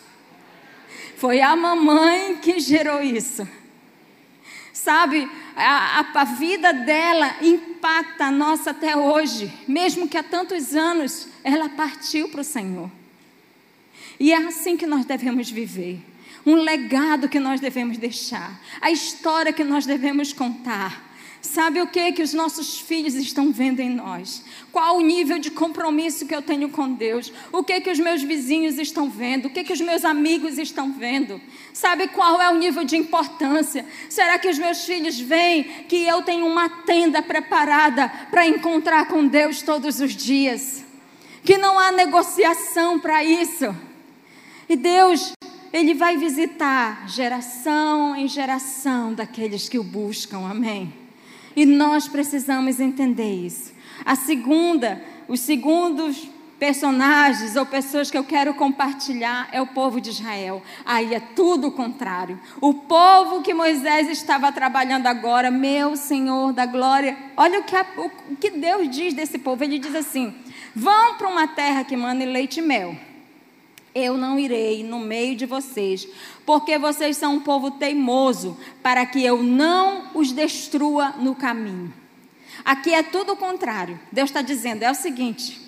Foi 1.18 1.42
a 1.42 1.56
mamãe 1.56 2.38
que 2.38 2.60
gerou 2.60 3.02
isso. 3.02 3.48
Sabe, 4.74 5.30
a, 5.56 6.00
a, 6.00 6.22
a, 6.22 6.24
vida 6.26 6.74
dela 6.74 7.36
impacta 7.42 8.26
a 8.26 8.32
nossa 8.32 8.72
até 8.72 8.96
hoje, 8.96 9.52
mesmo 9.68 10.08
que 10.08 10.18
há 10.18 10.24
tantos 10.24 10.76
anos 10.76 11.28
ela 11.44 11.70
partiu 11.70 12.30
para 12.30 12.42
o 12.42 12.44
Senhor. 12.44 12.92
E 14.20 14.34
é 14.34 14.38
assim 14.38 14.76
que 14.76 14.86
nós 14.86 15.06
devemos 15.06 15.50
viver 15.50 16.02
um 16.46 16.56
legado 16.56 17.28
que 17.28 17.40
nós 17.40 17.60
devemos 17.60 17.98
deixar, 17.98 18.60
a 18.80 18.92
história 18.92 19.52
que 19.52 19.64
nós 19.64 19.86
devemos 19.86 20.32
contar. 20.32 21.06
Sabe 21.46 21.80
o 21.80 21.86
que 21.86 22.12
que 22.12 22.24
os 22.24 22.34
nossos 22.34 22.80
filhos 22.80 23.14
estão 23.14 23.52
vendo 23.52 23.80
em 23.80 23.90
nós? 23.90 24.44
Qual 24.72 24.98
o 24.98 25.02
nível 25.02 25.38
de 25.38 25.52
compromisso 25.52 26.26
que 26.26 26.34
eu 26.34 26.42
tenho 26.42 26.70
com 26.70 26.92
Deus? 26.92 27.32
O 27.52 27.64
que 27.64 27.80
que 27.82 27.92
os 27.92 28.00
meus 28.00 28.24
vizinhos 28.24 28.80
estão 28.80 29.10
vendo? 29.10 29.46
O 29.46 29.50
que 29.52 29.64
que 29.64 29.72
os 29.72 29.80
meus 29.80 30.04
amigos 30.04 30.58
estão 30.58 30.92
vendo? 30.92 31.40
Sabe 31.72 32.08
qual 32.08 32.42
é 32.42 32.50
o 32.50 32.58
nível 32.58 32.84
de 32.84 32.98
importância? 32.98 33.86
Será 34.10 34.40
que 34.40 34.50
os 34.50 34.58
meus 34.58 34.86
filhos 34.86 35.20
veem 35.20 35.64
que 35.88 36.04
eu 36.04 36.24
tenho 36.24 36.48
uma 36.48 36.68
tenda 36.68 37.22
preparada 37.22 38.10
para 38.32 38.48
encontrar 38.48 39.08
com 39.08 39.28
Deus 39.28 39.62
todos 39.62 40.00
os 40.00 40.16
dias? 40.16 40.84
Que 41.44 41.60
não 41.60 41.78
há 41.78 41.92
negociação 41.92 43.00
para 43.00 43.24
isso? 43.24 43.74
E 44.68 44.76
Deus 44.76 45.32
ele 45.76 45.94
vai 45.94 46.16
visitar 46.16 47.08
geração 47.08 48.16
em 48.16 48.28
geração 48.28 49.14
daqueles 49.14 49.68
que 49.68 49.78
o 49.78 49.84
buscam, 49.84 50.48
amém? 50.50 50.94
E 51.56 51.66
nós 51.66 52.08
precisamos 52.08 52.80
entender 52.80 53.34
isso. 53.34 53.74
A 54.06 54.16
segunda, 54.16 55.02
os 55.28 55.42
segundos 55.42 56.30
personagens 56.58 57.58
ou 57.58 57.66
pessoas 57.66 58.10
que 58.10 58.18
eu 58.18 58.24
quero 58.24 58.54
compartilhar 58.54 59.50
é 59.52 59.62
o 59.62 59.68
povo 59.68 60.00
de 60.00 60.12
Israel. 60.12 60.64
Aí 60.86 61.14
é 61.14 61.20
tudo 61.20 61.68
o 61.68 61.72
contrário. 61.72 62.40
O 62.62 62.74
povo 62.74 63.42
que 63.42 63.54
Moisés 63.54 64.10
estava 64.10 64.52
trabalhando 64.54 65.08
agora, 65.08 65.52
meu 65.52 65.98
Senhor 65.98 66.54
da 66.54 66.66
glória, 66.66 67.18
olha 67.36 67.60
o 67.60 67.64
que, 67.64 67.76
a, 67.76 67.86
o 67.98 68.36
que 68.38 68.52
Deus 68.52 68.90
diz 68.90 69.14
desse 69.14 69.38
povo. 69.38 69.64
Ele 69.64 69.78
diz 69.78 69.94
assim: 69.94 70.34
vão 70.74 71.16
para 71.16 71.28
uma 71.28 71.48
terra 71.48 71.84
que 71.84 71.98
manda 71.98 72.24
leite 72.24 72.60
e 72.60 72.64
mel. 72.64 72.96
Eu 73.96 74.18
não 74.18 74.38
irei 74.38 74.84
no 74.84 75.00
meio 75.00 75.36
de 75.36 75.46
vocês, 75.46 76.08
porque 76.46 76.78
vocês 76.78 77.18
são 77.18 77.36
um 77.36 77.40
povo 77.40 77.72
teimoso, 77.72 78.56
para 78.84 79.06
que 79.06 79.24
eu 79.24 79.42
não 79.42 80.12
os 80.14 80.32
destrua 80.32 81.12
no 81.18 81.34
caminho. 81.34 81.92
Aqui 82.64 82.94
é 82.94 83.02
tudo 83.02 83.34
o 83.34 83.38
contrário. 83.38 83.98
Deus 84.12 84.30
está 84.30 84.42
dizendo: 84.42 84.84
é 84.84 84.92
o 84.92 84.96
seguinte 84.96 85.66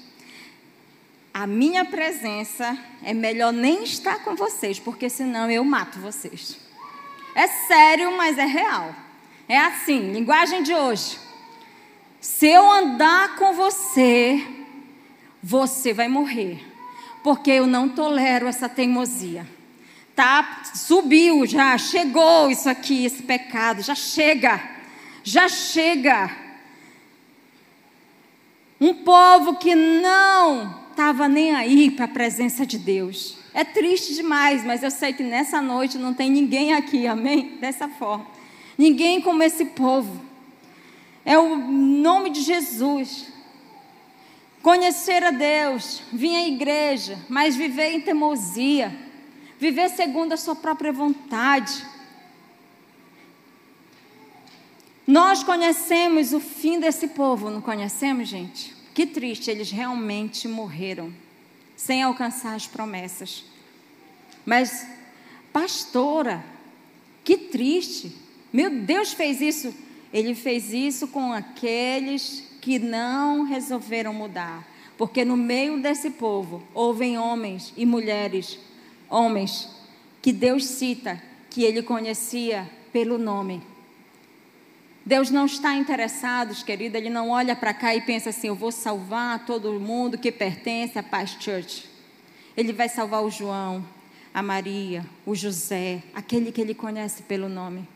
a 1.37 1.45
minha 1.45 1.85
presença 1.85 2.75
é 3.03 3.13
melhor 3.13 3.53
nem 3.53 3.83
estar 3.83 4.23
com 4.23 4.35
vocês, 4.35 4.79
porque 4.79 5.07
senão 5.07 5.51
eu 5.51 5.63
mato 5.63 5.99
vocês. 5.99 6.57
É 7.35 7.45
sério, 7.45 8.17
mas 8.17 8.39
é 8.39 8.45
real. 8.45 8.95
É 9.47 9.55
assim, 9.59 10.13
linguagem 10.13 10.63
de 10.63 10.73
hoje. 10.73 11.19
Se 12.19 12.47
eu 12.47 12.71
andar 12.71 13.35
com 13.35 13.53
você, 13.53 14.43
você 15.43 15.93
vai 15.93 16.07
morrer, 16.07 16.59
porque 17.23 17.51
eu 17.51 17.67
não 17.67 17.89
tolero 17.89 18.47
essa 18.47 18.69
teimosia. 18.69 19.47
Tá, 20.15 20.63
subiu 20.73 21.45
já, 21.45 21.77
chegou 21.77 22.49
isso 22.49 22.67
aqui, 22.67 23.05
esse 23.05 23.21
pecado, 23.21 23.81
já 23.81 23.93
chega. 23.93 24.59
Já 25.23 25.47
chega. 25.47 26.31
Um 28.79 28.93
povo 28.93 29.55
que 29.55 29.75
não 29.75 30.75
estava 30.89 31.27
nem 31.27 31.53
aí 31.53 31.91
para 31.91 32.05
a 32.05 32.07
presença 32.07 32.65
de 32.65 32.77
Deus. 32.77 33.37
É 33.53 33.63
triste 33.63 34.15
demais, 34.15 34.63
mas 34.63 34.83
eu 34.83 34.91
sei 34.91 35.13
que 35.13 35.23
nessa 35.23 35.61
noite 35.61 35.97
não 35.97 36.13
tem 36.13 36.29
ninguém 36.29 36.73
aqui, 36.73 37.07
amém? 37.07 37.57
Dessa 37.59 37.87
forma. 37.87 38.25
Ninguém 38.77 39.19
como 39.19 39.41
esse 39.43 39.65
povo. 39.65 40.21
É 41.25 41.37
o 41.37 41.57
nome 41.57 42.29
de 42.29 42.41
Jesus. 42.41 43.27
Conhecer 44.67 45.23
a 45.23 45.31
Deus, 45.31 46.01
vir 46.11 46.35
à 46.35 46.45
igreja, 46.45 47.17
mas 47.29 47.55
viver 47.55 47.93
em 47.93 48.01
teimosia, 48.01 48.93
viver 49.57 49.87
segundo 49.87 50.33
a 50.33 50.37
sua 50.37 50.57
própria 50.57 50.91
vontade. 50.91 51.85
Nós 55.07 55.41
conhecemos 55.41 56.33
o 56.33 56.41
fim 56.41 56.81
desse 56.81 57.07
povo, 57.07 57.49
não 57.49 57.61
conhecemos, 57.61 58.27
gente? 58.27 58.75
Que 58.93 59.05
triste, 59.05 59.49
eles 59.49 59.71
realmente 59.71 60.49
morreram 60.49 61.13
sem 61.77 62.03
alcançar 62.03 62.53
as 62.53 62.67
promessas. 62.67 63.45
Mas, 64.45 64.85
pastora, 65.53 66.43
que 67.23 67.37
triste. 67.37 68.13
Meu 68.51 68.69
Deus 68.69 69.13
fez 69.13 69.39
isso. 69.39 69.73
Ele 70.11 70.35
fez 70.35 70.73
isso 70.73 71.07
com 71.07 71.31
aqueles 71.31 72.46
que 72.67 72.79
não 72.79 73.43
resolveram 73.43 74.13
mudar. 74.13 74.67
Porque 74.97 75.23
no 75.23 75.37
meio 75.37 75.81
desse 75.81 76.09
povo 76.09 76.61
houve 76.73 77.17
homens 77.17 77.71
e 77.77 77.85
mulheres, 77.85 78.59
homens, 79.09 79.69
que 80.21 80.33
Deus 80.33 80.65
cita, 80.65 81.23
que 81.49 81.63
ele 81.63 81.81
conhecia 81.81 82.69
pelo 82.91 83.17
nome. 83.17 83.63
Deus 85.05 85.31
não 85.31 85.45
está 85.45 85.75
interessado, 85.75 86.53
querido, 86.65 86.97
Ele 86.97 87.09
não 87.09 87.29
olha 87.29 87.55
para 87.55 87.73
cá 87.73 87.95
e 87.95 88.01
pensa 88.01 88.31
assim: 88.31 88.47
eu 88.47 88.55
vou 88.55 88.73
salvar 88.73 89.45
todo 89.45 89.79
mundo 89.79 90.17
que 90.17 90.29
pertence 90.29 90.99
à 90.99 91.03
Paz 91.03 91.37
Church. 91.39 91.89
Ele 92.57 92.73
vai 92.73 92.89
salvar 92.89 93.23
o 93.23 93.31
João, 93.31 93.81
a 94.33 94.43
Maria, 94.43 95.05
o 95.25 95.33
José, 95.33 96.03
aquele 96.13 96.51
que 96.51 96.59
ele 96.59 96.73
conhece 96.73 97.23
pelo 97.23 97.47
nome. 97.47 97.87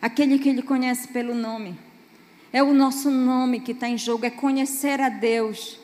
Aquele 0.00 0.38
que 0.38 0.48
ele 0.48 0.62
conhece 0.62 1.08
pelo 1.08 1.34
nome. 1.34 1.76
É 2.52 2.62
o 2.62 2.74
nosso 2.74 3.10
nome 3.10 3.60
que 3.60 3.72
está 3.72 3.88
em 3.88 3.96
jogo, 3.96 4.26
é 4.26 4.30
conhecer 4.30 5.00
a 5.00 5.08
Deus. 5.08 5.81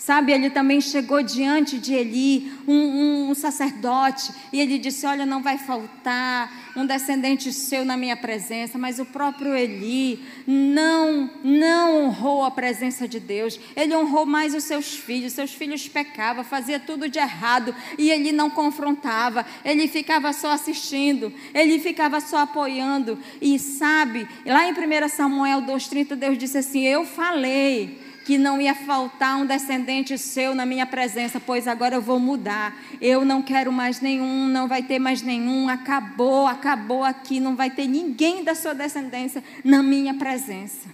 Sabe, 0.00 0.32
ele 0.32 0.48
também 0.48 0.80
chegou 0.80 1.22
diante 1.22 1.78
de 1.78 1.92
Eli, 1.92 2.50
um, 2.66 2.72
um, 2.72 3.30
um, 3.30 3.34
sacerdote, 3.34 4.32
e 4.50 4.58
ele 4.58 4.78
disse: 4.78 5.04
Olha, 5.04 5.26
não 5.26 5.42
vai 5.42 5.58
faltar 5.58 6.72
um 6.74 6.86
descendente 6.86 7.52
seu 7.52 7.84
na 7.84 7.98
minha 7.98 8.16
presença. 8.16 8.78
Mas 8.78 8.98
o 8.98 9.04
próprio 9.04 9.54
Eli 9.54 10.18
não, 10.46 11.28
não 11.44 12.06
honrou 12.06 12.46
a 12.46 12.50
presença 12.50 13.06
de 13.06 13.20
Deus. 13.20 13.60
Ele 13.76 13.94
honrou 13.94 14.24
mais 14.24 14.54
os 14.54 14.64
seus 14.64 14.96
filhos. 14.96 15.34
Seus 15.34 15.52
filhos 15.52 15.86
pecavam, 15.86 16.42
fazia 16.42 16.80
tudo 16.80 17.06
de 17.06 17.18
errado, 17.18 17.74
e 17.98 18.10
ele 18.10 18.32
não 18.32 18.48
confrontava. 18.48 19.44
Ele 19.62 19.86
ficava 19.86 20.32
só 20.32 20.52
assistindo, 20.52 21.30
ele 21.52 21.78
ficava 21.78 22.20
só 22.20 22.38
apoiando. 22.38 23.18
E 23.38 23.58
sabe, 23.58 24.26
lá 24.46 24.66
em 24.66 24.72
1 24.72 25.08
Samuel 25.10 25.60
2,30, 25.60 26.16
Deus 26.16 26.38
disse 26.38 26.56
assim: 26.56 26.86
Eu 26.86 27.04
falei 27.04 28.08
que 28.24 28.36
não 28.36 28.60
ia 28.60 28.74
faltar 28.74 29.36
um 29.36 29.46
descendente 29.46 30.16
seu 30.18 30.54
na 30.54 30.66
minha 30.66 30.86
presença, 30.86 31.40
pois 31.40 31.66
agora 31.66 31.94
eu 31.96 32.02
vou 32.02 32.18
mudar. 32.18 32.76
Eu 33.00 33.24
não 33.24 33.42
quero 33.42 33.72
mais 33.72 34.00
nenhum, 34.00 34.46
não 34.46 34.68
vai 34.68 34.82
ter 34.82 34.98
mais 34.98 35.22
nenhum. 35.22 35.68
Acabou, 35.68 36.46
acabou 36.46 37.04
aqui, 37.04 37.40
não 37.40 37.56
vai 37.56 37.70
ter 37.70 37.86
ninguém 37.86 38.44
da 38.44 38.54
sua 38.54 38.74
descendência 38.74 39.42
na 39.64 39.82
minha 39.82 40.14
presença. 40.14 40.88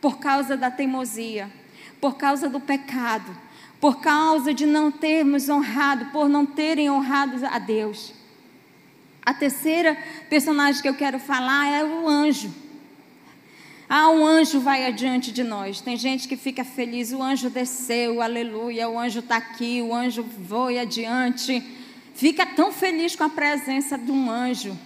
Por 0.00 0.18
causa 0.18 0.56
da 0.56 0.70
teimosia, 0.70 1.50
por 2.00 2.16
causa 2.16 2.48
do 2.48 2.60
pecado, 2.60 3.36
por 3.80 4.00
causa 4.00 4.52
de 4.52 4.66
não 4.66 4.90
termos 4.90 5.48
honrado, 5.48 6.06
por 6.06 6.28
não 6.28 6.44
terem 6.44 6.90
honrado 6.90 7.46
a 7.46 7.58
Deus. 7.58 8.12
A 9.24 9.34
terceira 9.34 9.96
personagem 10.28 10.82
que 10.82 10.88
eu 10.88 10.94
quero 10.94 11.18
falar 11.18 11.68
é 11.68 11.84
o 11.84 12.08
anjo. 12.08 12.65
Ah, 13.88 14.10
um 14.10 14.26
anjo 14.26 14.58
vai 14.58 14.84
adiante 14.84 15.30
de 15.30 15.44
nós. 15.44 15.80
Tem 15.80 15.96
gente 15.96 16.26
que 16.26 16.36
fica 16.36 16.64
feliz, 16.64 17.12
o 17.12 17.22
anjo 17.22 17.48
desceu, 17.48 18.20
aleluia, 18.20 18.88
o 18.88 18.98
anjo 18.98 19.20
está 19.20 19.36
aqui, 19.36 19.80
o 19.80 19.94
anjo 19.94 20.24
voa 20.24 20.80
adiante. 20.80 21.62
Fica 22.12 22.44
tão 22.44 22.72
feliz 22.72 23.14
com 23.14 23.22
a 23.22 23.28
presença 23.28 23.96
de 23.96 24.10
um 24.10 24.28
anjo. 24.28 24.76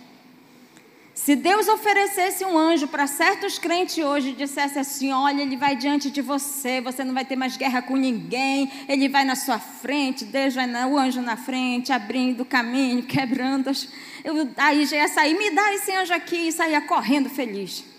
Se 1.14 1.35
Deus 1.35 1.66
oferecesse 1.66 2.45
um 2.45 2.59
anjo 2.59 2.88
para 2.88 3.07
certos 3.07 3.59
crentes 3.59 4.04
hoje 4.04 4.30
e 4.30 4.33
dissesse 4.33 4.78
assim: 4.78 5.12
olha, 5.12 5.40
ele 5.40 5.57
vai 5.57 5.76
diante 5.76 6.11
de 6.11 6.21
você, 6.21 6.83
você 6.83 7.02
não 7.02 7.14
vai 7.14 7.25
ter 7.25 7.37
mais 7.37 7.57
guerra 7.57 7.80
com 7.80 7.97
ninguém, 7.97 8.71
ele 8.87 9.09
vai 9.09 9.25
na 9.25 9.35
sua 9.35 9.59
frente, 9.59 10.26
Deus 10.26 10.54
vai 10.54 10.66
na, 10.66 10.87
o 10.87 10.99
anjo 10.99 11.23
na 11.23 11.38
frente, 11.38 11.90
abrindo 11.90 12.42
o 12.42 12.45
caminho, 12.45 13.02
quebrando. 13.04 13.71
As, 13.71 13.88
eu, 14.23 14.47
aí 14.59 14.85
já 14.85 14.97
ia 14.97 15.09
sair, 15.09 15.38
me 15.38 15.50
dá 15.50 15.75
esse 15.75 15.90
anjo 15.90 16.12
aqui 16.12 16.49
e 16.49 16.52
saía 16.52 16.83
correndo 16.83 17.30
feliz 17.30 17.89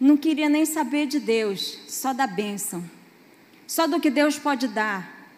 não 0.00 0.16
queria 0.16 0.48
nem 0.48 0.64
saber 0.64 1.06
de 1.06 1.20
Deus, 1.20 1.78
só 1.86 2.14
da 2.14 2.26
bênção, 2.26 2.82
só 3.66 3.86
do 3.86 4.00
que 4.00 4.08
Deus 4.08 4.38
pode 4.38 4.66
dar, 4.66 5.28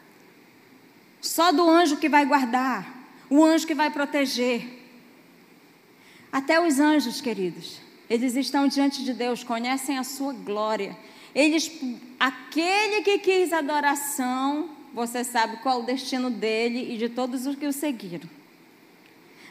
só 1.21 1.50
do 1.50 1.69
anjo 1.69 1.97
que 1.97 2.09
vai 2.09 2.25
guardar, 2.25 3.09
o 3.28 3.45
anjo 3.45 3.66
que 3.66 3.75
vai 3.75 3.90
proteger. 3.90 4.81
Até 6.31 6.61
os 6.64 6.78
anjos, 6.78 7.21
queridos, 7.21 7.81
eles 8.09 8.37
estão 8.37 8.69
diante 8.69 9.04
de 9.04 9.12
Deus, 9.12 9.42
conhecem 9.42 9.99
a 9.99 10.04
sua 10.04 10.33
glória. 10.33 10.97
Eles, 11.35 11.71
aquele 12.19 13.02
que 13.02 13.19
quis 13.19 13.52
adoração, 13.52 14.71
você 14.95 15.25
sabe 15.25 15.57
qual 15.59 15.81
o 15.81 15.87
destino 15.87 16.31
dele 16.31 16.95
e 16.95 16.99
de 16.99 17.09
todos 17.09 17.47
os 17.47 17.57
que 17.57 17.66
o 17.66 17.73
seguiram. 17.73 18.28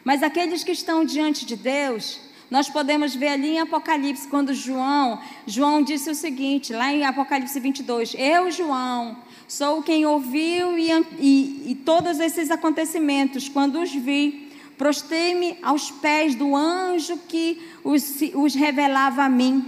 Mas 0.03 0.23
aqueles 0.23 0.63
que 0.63 0.71
estão 0.71 1.05
diante 1.05 1.45
de 1.45 1.55
Deus, 1.55 2.19
nós 2.51 2.69
podemos 2.69 3.15
ver 3.15 3.29
ali 3.29 3.51
em 3.51 3.59
Apocalipse, 3.61 4.27
quando 4.27 4.53
João, 4.53 5.21
João 5.47 5.81
disse 5.81 6.09
o 6.09 6.13
seguinte, 6.13 6.73
lá 6.73 6.91
em 6.91 7.05
Apocalipse 7.05 7.57
22, 7.57 8.13
eu, 8.17 8.51
João, 8.51 9.15
sou 9.47 9.81
quem 9.81 10.05
ouviu 10.05 10.77
e, 10.77 10.89
e, 11.17 11.71
e 11.71 11.75
todos 11.85 12.19
esses 12.19 12.51
acontecimentos, 12.51 13.47
quando 13.47 13.81
os 13.81 13.93
vi, 13.93 14.51
prostei-me 14.77 15.57
aos 15.63 15.91
pés 15.91 16.35
do 16.35 16.53
anjo 16.53 17.17
que 17.25 17.57
os, 17.85 18.19
os 18.35 18.53
revelava 18.53 19.23
a 19.23 19.29
mim, 19.29 19.65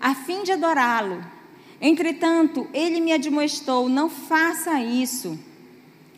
a 0.00 0.12
fim 0.12 0.42
de 0.42 0.50
adorá-lo. 0.50 1.24
Entretanto, 1.80 2.66
ele 2.74 3.00
me 3.00 3.12
admoestou: 3.12 3.88
não 3.88 4.10
faça 4.10 4.82
isso. 4.82 5.38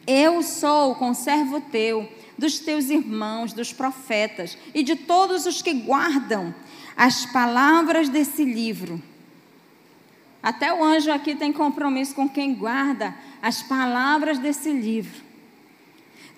Eu 0.06 0.42
sou 0.42 0.94
conservo 0.94 1.60
teu 1.60 2.08
dos 2.36 2.58
teus 2.58 2.90
irmãos, 2.90 3.52
dos 3.52 3.72
profetas 3.72 4.56
e 4.74 4.82
de 4.82 4.96
todos 4.96 5.46
os 5.46 5.62
que 5.62 5.72
guardam 5.72 6.54
as 6.96 7.26
palavras 7.26 8.08
desse 8.08 8.44
livro. 8.44 9.02
Até 10.42 10.72
o 10.72 10.84
anjo 10.84 11.10
aqui 11.10 11.34
tem 11.34 11.52
compromisso 11.52 12.14
com 12.14 12.28
quem 12.28 12.54
guarda 12.54 13.14
as 13.42 13.62
palavras 13.62 14.38
desse 14.38 14.70
livro. 14.70 15.24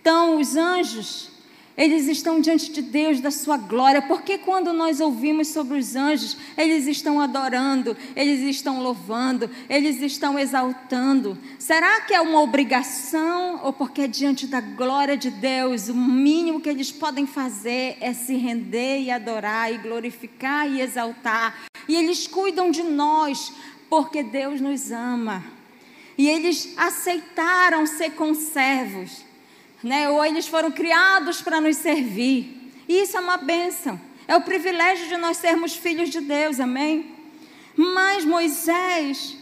Então, 0.00 0.40
os 0.40 0.56
anjos, 0.56 1.30
eles 1.78 2.08
estão 2.08 2.40
diante 2.40 2.72
de 2.72 2.82
Deus, 2.82 3.20
da 3.20 3.30
sua 3.30 3.56
glória, 3.56 4.02
porque 4.02 4.36
quando 4.36 4.72
nós 4.72 4.98
ouvimos 4.98 5.46
sobre 5.46 5.78
os 5.78 5.94
anjos, 5.94 6.36
eles 6.56 6.88
estão 6.88 7.20
adorando, 7.20 7.96
eles 8.16 8.40
estão 8.40 8.82
louvando, 8.82 9.48
eles 9.70 10.02
estão 10.02 10.36
exaltando. 10.36 11.38
Será 11.56 12.00
que 12.00 12.12
é 12.12 12.20
uma 12.20 12.40
obrigação 12.40 13.60
ou 13.62 13.72
porque 13.72 14.02
é 14.02 14.08
diante 14.08 14.48
da 14.48 14.60
glória 14.60 15.16
de 15.16 15.30
Deus, 15.30 15.88
o 15.88 15.94
mínimo 15.94 16.60
que 16.60 16.68
eles 16.68 16.90
podem 16.90 17.28
fazer 17.28 17.96
é 18.00 18.12
se 18.12 18.34
render 18.34 19.02
e 19.02 19.12
adorar 19.12 19.72
e 19.72 19.78
glorificar 19.78 20.68
e 20.68 20.80
exaltar? 20.80 21.56
E 21.88 21.94
eles 21.94 22.26
cuidam 22.26 22.72
de 22.72 22.82
nós 22.82 23.52
porque 23.88 24.24
Deus 24.24 24.60
nos 24.60 24.90
ama. 24.90 25.44
E 26.18 26.28
eles 26.28 26.74
aceitaram 26.76 27.86
ser 27.86 28.10
conservos 28.10 29.27
né? 29.82 30.08
ou 30.08 30.24
eles 30.24 30.46
foram 30.46 30.70
criados 30.70 31.42
para 31.42 31.60
nos 31.60 31.76
servir. 31.76 32.72
E 32.88 33.02
isso 33.02 33.16
é 33.16 33.20
uma 33.20 33.36
bênção. 33.36 34.00
É 34.26 34.36
o 34.36 34.40
privilégio 34.40 35.08
de 35.08 35.16
nós 35.16 35.36
sermos 35.38 35.74
filhos 35.74 36.10
de 36.10 36.20
Deus, 36.20 36.60
amém? 36.60 37.14
Mas 37.76 38.24
Moisés, 38.24 39.36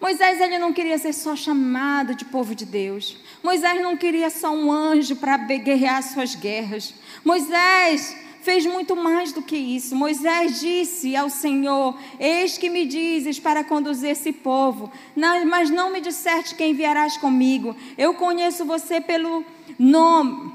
Moisés 0.00 0.40
ele 0.40 0.58
não 0.58 0.72
queria 0.72 0.98
ser 0.98 1.12
só 1.12 1.36
chamado 1.36 2.14
de 2.14 2.24
povo 2.24 2.54
de 2.54 2.64
Deus. 2.64 3.18
Moisés 3.42 3.80
não 3.82 3.96
queria 3.96 4.30
só 4.30 4.50
um 4.50 4.72
anjo 4.72 5.16
para 5.16 5.36
guerrear 5.36 6.02
suas 6.02 6.34
guerras. 6.34 6.94
Moisés 7.24 8.16
fez 8.44 8.66
muito 8.66 8.94
mais 8.94 9.32
do 9.32 9.42
que 9.42 9.56
isso. 9.56 9.96
Moisés 9.96 10.60
disse 10.60 11.16
ao 11.16 11.30
Senhor: 11.30 11.96
Eis 12.20 12.58
que 12.58 12.68
me 12.68 12.84
dizes 12.84 13.40
para 13.40 13.64
conduzir 13.64 14.10
esse 14.10 14.32
povo, 14.32 14.92
mas 15.46 15.70
não 15.70 15.90
me 15.90 16.00
disseste 16.00 16.54
quem 16.54 16.70
enviarás 16.70 17.16
comigo. 17.16 17.74
Eu 17.96 18.14
conheço 18.14 18.64
você 18.64 19.00
pelo 19.00 19.42
nome. 19.78 20.52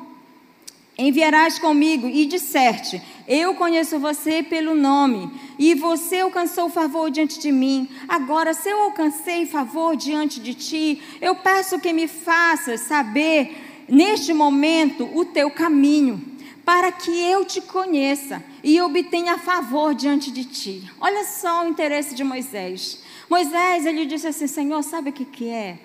Enviarás 0.97 1.57
comigo 1.57 2.07
e 2.07 2.25
disserte: 2.25 3.01
Eu 3.27 3.55
conheço 3.55 3.97
você 3.97 4.43
pelo 4.43 4.75
nome, 4.75 5.31
e 5.57 5.73
você 5.73 6.19
alcançou 6.19 6.69
favor 6.69 7.09
diante 7.09 7.39
de 7.39 7.51
mim. 7.51 7.89
Agora, 8.07 8.53
se 8.53 8.69
eu 8.69 8.83
alcancei 8.83 9.47
favor 9.47 9.95
diante 9.95 10.39
de 10.39 10.53
ti, 10.53 11.01
eu 11.19 11.35
peço 11.35 11.79
que 11.79 11.91
me 11.91 12.07
faças 12.07 12.81
saber 12.81 13.85
neste 13.87 14.31
momento 14.31 15.09
o 15.15 15.25
teu 15.25 15.49
caminho 15.49 16.28
para 16.69 16.91
que 16.91 17.09
eu 17.09 17.43
te 17.45 17.61
conheça 17.61 18.43
e 18.63 18.79
obtenha 18.79 19.39
favor 19.39 19.95
diante 19.95 20.29
de 20.29 20.45
ti. 20.45 20.87
Olha 21.01 21.23
só 21.23 21.63
o 21.65 21.67
interesse 21.67 22.13
de 22.13 22.23
Moisés. 22.23 23.01
Moisés, 23.27 23.87
ele 23.87 24.05
disse 24.05 24.27
assim: 24.27 24.45
Senhor, 24.45 24.83
sabe 24.83 25.09
o 25.09 25.13
que, 25.13 25.25
que 25.25 25.49
é? 25.49 25.79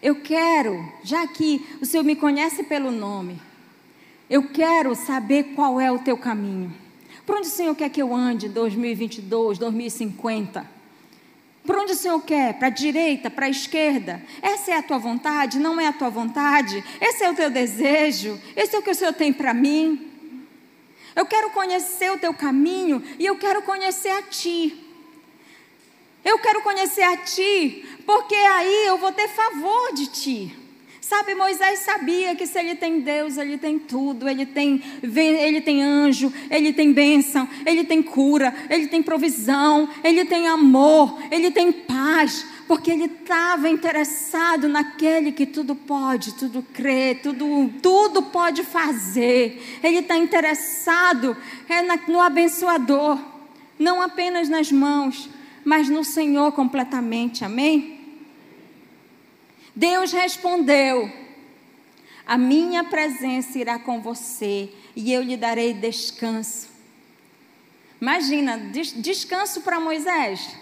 Eu 0.00 0.22
quero, 0.22 0.80
já 1.02 1.26
que 1.26 1.66
o 1.82 1.84
Senhor 1.84 2.04
me 2.04 2.14
conhece 2.14 2.62
pelo 2.62 2.92
nome, 2.92 3.42
eu 4.30 4.44
quero 4.44 4.94
saber 4.94 5.54
qual 5.56 5.80
é 5.80 5.90
o 5.90 5.98
teu 5.98 6.16
caminho. 6.16 6.72
Por 7.26 7.38
onde 7.38 7.48
o 7.48 7.50
Senhor 7.50 7.74
quer 7.74 7.90
que 7.90 8.00
eu 8.00 8.14
ande 8.14 8.46
em 8.46 8.50
2022, 8.50 9.58
2050? 9.58 10.75
Por 11.66 11.76
onde 11.76 11.92
o 11.92 11.96
Senhor 11.96 12.20
quer? 12.22 12.54
Para 12.54 12.68
a 12.68 12.70
direita, 12.70 13.28
para 13.28 13.46
a 13.46 13.50
esquerda? 13.50 14.22
Essa 14.40 14.70
é 14.70 14.76
a 14.76 14.82
tua 14.82 14.98
vontade? 14.98 15.58
Não 15.58 15.80
é 15.80 15.88
a 15.88 15.92
tua 15.92 16.08
vontade? 16.08 16.82
Esse 17.00 17.24
é 17.24 17.30
o 17.30 17.34
teu 17.34 17.50
desejo? 17.50 18.40
Esse 18.54 18.76
é 18.76 18.78
o 18.78 18.82
que 18.82 18.90
o 18.90 18.94
Senhor 18.94 19.12
tem 19.12 19.32
para 19.32 19.52
mim? 19.52 20.12
Eu 21.16 21.26
quero 21.26 21.50
conhecer 21.50 22.12
o 22.12 22.18
teu 22.18 22.32
caminho 22.32 23.02
e 23.18 23.26
eu 23.26 23.36
quero 23.36 23.62
conhecer 23.62 24.10
a 24.10 24.22
ti. 24.22 24.84
Eu 26.24 26.38
quero 26.38 26.62
conhecer 26.62 27.02
a 27.02 27.16
ti, 27.16 27.84
porque 28.04 28.34
aí 28.34 28.86
eu 28.86 28.98
vou 28.98 29.12
ter 29.12 29.28
favor 29.28 29.92
de 29.94 30.06
ti. 30.06 30.65
Sabe, 31.08 31.36
Moisés 31.36 31.78
sabia 31.78 32.34
que 32.34 32.48
se 32.48 32.58
ele 32.58 32.74
tem 32.74 32.98
Deus, 32.98 33.36
ele 33.38 33.56
tem 33.56 33.78
tudo, 33.78 34.28
ele 34.28 34.44
tem, 34.44 34.82
ele 35.04 35.60
tem 35.60 35.80
anjo, 35.80 36.32
ele 36.50 36.72
tem 36.72 36.92
bênção, 36.92 37.48
ele 37.64 37.84
tem 37.84 38.02
cura, 38.02 38.52
ele 38.68 38.88
tem 38.88 39.00
provisão, 39.00 39.88
ele 40.02 40.24
tem 40.24 40.48
amor, 40.48 41.16
ele 41.30 41.52
tem 41.52 41.70
paz, 41.70 42.44
porque 42.66 42.90
ele 42.90 43.04
estava 43.04 43.68
interessado 43.68 44.66
naquele 44.68 45.30
que 45.30 45.46
tudo 45.46 45.76
pode, 45.76 46.34
tudo 46.34 46.60
crê, 46.74 47.14
tudo, 47.14 47.72
tudo 47.80 48.22
pode 48.22 48.64
fazer. 48.64 49.78
Ele 49.84 49.98
está 49.98 50.16
interessado 50.16 51.36
é, 51.68 51.82
no 52.10 52.20
abençoador, 52.20 53.16
não 53.78 54.02
apenas 54.02 54.48
nas 54.48 54.72
mãos, 54.72 55.30
mas 55.64 55.88
no 55.88 56.02
Senhor 56.02 56.50
completamente, 56.50 57.44
amém? 57.44 57.95
Deus 59.76 60.10
respondeu: 60.10 61.12
A 62.26 62.38
minha 62.38 62.82
presença 62.82 63.58
irá 63.58 63.78
com 63.78 64.00
você 64.00 64.70
e 64.96 65.12
eu 65.12 65.22
lhe 65.22 65.36
darei 65.36 65.74
descanso. 65.74 66.70
Imagina, 68.00 68.56
des 68.56 68.92
descanso 68.92 69.60
para 69.60 69.78
Moisés. 69.78 70.56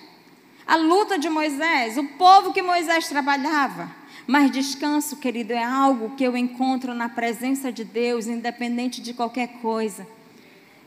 A 0.67 0.75
luta 0.77 1.17
de 1.17 1.29
Moisés, 1.29 1.97
o 1.97 2.05
povo 2.05 2.53
que 2.53 2.63
Moisés 2.63 3.07
trabalhava. 3.09 3.89
Mas 4.27 4.51
descanso, 4.51 5.17
querido, 5.17 5.53
é 5.53 5.63
algo 5.63 6.17
que 6.17 6.25
eu 6.25 6.37
encontro 6.37 6.95
na 6.95 7.09
presença 7.09 7.71
de 7.71 7.85
Deus, 7.85 8.27
independente 8.27 9.03
de 9.03 9.13
qualquer 9.13 9.49
coisa. 9.61 10.07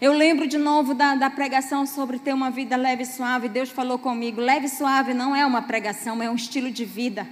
Eu 0.02 0.12
lembro 0.12 0.48
de 0.48 0.58
novo 0.58 0.94
da, 0.94 1.16
da, 1.16 1.30
pregação 1.30 1.86
sobre 1.86 2.20
ter 2.20 2.34
uma 2.34 2.50
vida 2.50 2.76
leve 2.76 3.04
e 3.04 3.06
suave. 3.06 3.48
Deus 3.48 3.70
falou 3.70 3.98
comigo: 3.98 4.42
leve 4.42 4.66
e 4.66 4.70
suave 4.70 5.14
não 5.14 5.36
é 5.36 5.46
uma 5.46 5.62
pregação, 5.62 6.22
é 6.22 6.30
um 6.30 6.36
estilo 6.36 6.70
de 6.70 6.84
vida. 6.84 7.28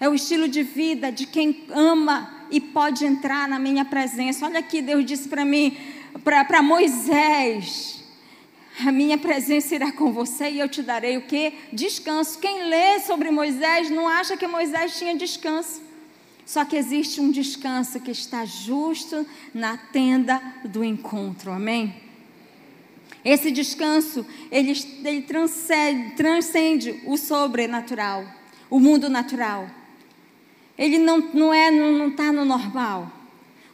É 0.00 0.08
o 0.08 0.14
estilo 0.14 0.48
de 0.48 0.62
vida 0.62 1.10
de 1.12 1.26
quem 1.26 1.64
ama 1.70 2.46
e 2.50 2.60
pode 2.60 3.04
entrar 3.04 3.48
na 3.48 3.58
minha 3.58 3.84
presença. 3.84 4.46
Olha 4.46 4.60
aqui, 4.60 4.82
Deus 4.82 5.04
disse 5.04 5.28
para 5.28 5.44
mim, 5.44 5.76
para 6.24 6.62
Moisés: 6.62 8.02
a 8.84 8.90
minha 8.90 9.18
presença 9.18 9.74
irá 9.74 9.92
com 9.92 10.12
você 10.12 10.50
e 10.50 10.58
eu 10.58 10.68
te 10.68 10.82
darei 10.82 11.16
o 11.16 11.22
que? 11.22 11.52
Descanso. 11.72 12.38
Quem 12.38 12.68
lê 12.68 13.00
sobre 13.00 13.30
Moisés 13.30 13.90
não 13.90 14.08
acha 14.08 14.36
que 14.36 14.46
Moisés 14.46 14.98
tinha 14.98 15.14
descanso. 15.16 15.82
Só 16.44 16.64
que 16.64 16.76
existe 16.76 17.20
um 17.20 17.30
descanso 17.30 18.00
que 18.00 18.10
está 18.10 18.44
justo 18.44 19.26
na 19.54 19.76
tenda 19.76 20.42
do 20.64 20.82
encontro. 20.82 21.52
Amém? 21.52 21.94
Esse 23.24 23.52
descanso, 23.52 24.26
ele, 24.50 24.72
ele 25.04 25.22
transcende, 25.22 26.16
transcende 26.16 27.00
o 27.06 27.16
sobrenatural, 27.16 28.26
o 28.68 28.80
mundo 28.80 29.08
natural. 29.08 29.70
Ele 30.82 30.98
não 30.98 31.20
está 31.20 31.38
não 31.38 31.54
é, 31.54 31.70
não 31.70 32.10
tá 32.10 32.32
no 32.32 32.44
normal. 32.44 33.08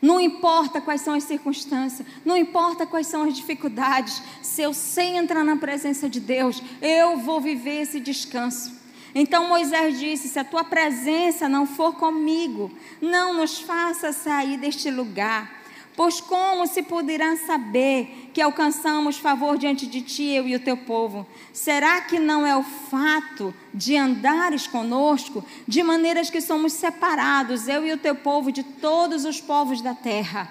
Não 0.01 0.21
importa 0.21 0.79
quais 0.79 1.01
são 1.01 1.15
as 1.15 1.25
circunstâncias, 1.25 2.07
não 2.23 2.37
importa 2.37 2.87
quais 2.87 3.07
são 3.07 3.23
as 3.23 3.35
dificuldades, 3.35 4.23
se 4.43 4.61
eu 4.61 4.75
sei 4.75 5.17
entrar 5.17 5.43
na 5.43 5.57
presença 5.57 6.07
de 6.07 6.21
Deus, 6.21 6.63
eu 6.83 7.17
vou 7.17 7.41
viver 7.41 7.81
esse 7.81 7.99
descanso. 7.99 8.77
Então 9.15 9.49
Moisés 9.49 9.99
disse: 9.99 10.29
Se 10.29 10.39
a 10.39 10.45
tua 10.45 10.63
presença 10.63 11.49
não 11.49 11.65
for 11.65 11.95
comigo, 11.95 12.71
não 13.01 13.33
nos 13.33 13.59
faça 13.59 14.13
sair 14.13 14.59
deste 14.59 14.91
lugar. 14.91 15.58
Pois 15.99 16.21
como 16.21 16.65
se 16.69 16.85
poderá 16.85 17.37
saber 17.39 18.31
que 18.33 18.41
alcançamos 18.41 19.19
favor 19.19 19.59
diante 19.59 19.85
de 19.85 20.01
ti, 20.01 20.27
eu 20.27 20.47
e 20.47 20.55
o 20.55 20.61
teu 20.61 20.77
povo? 20.77 21.27
Será 21.53 22.01
que 22.03 22.21
não 22.21 22.47
é 22.47 22.57
o 22.57 22.63
fato 22.63 23.53
de 23.75 23.97
andares 23.97 24.69
conosco, 24.69 25.45
de 25.67 25.83
maneiras 25.83 26.31
que 26.31 26.41
somos 26.41 26.73
separados, 26.73 27.67
eu 27.67 27.85
e 27.85 27.93
o 27.93 27.97
teu 27.97 28.15
povo, 28.15 28.53
de 28.53 28.63
todos 28.63 29.25
os 29.25 29.41
povos 29.41 29.83
da 29.83 29.93
terra? 29.93 30.49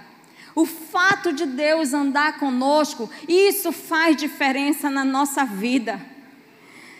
O 0.53 0.65
fato 0.65 1.31
de 1.31 1.45
Deus 1.45 1.93
andar 1.93 2.39
conosco, 2.39 3.10
isso 3.25 3.71
faz 3.71 4.17
diferença 4.17 4.89
na 4.89 5.05
nossa 5.05 5.45
vida. 5.45 6.05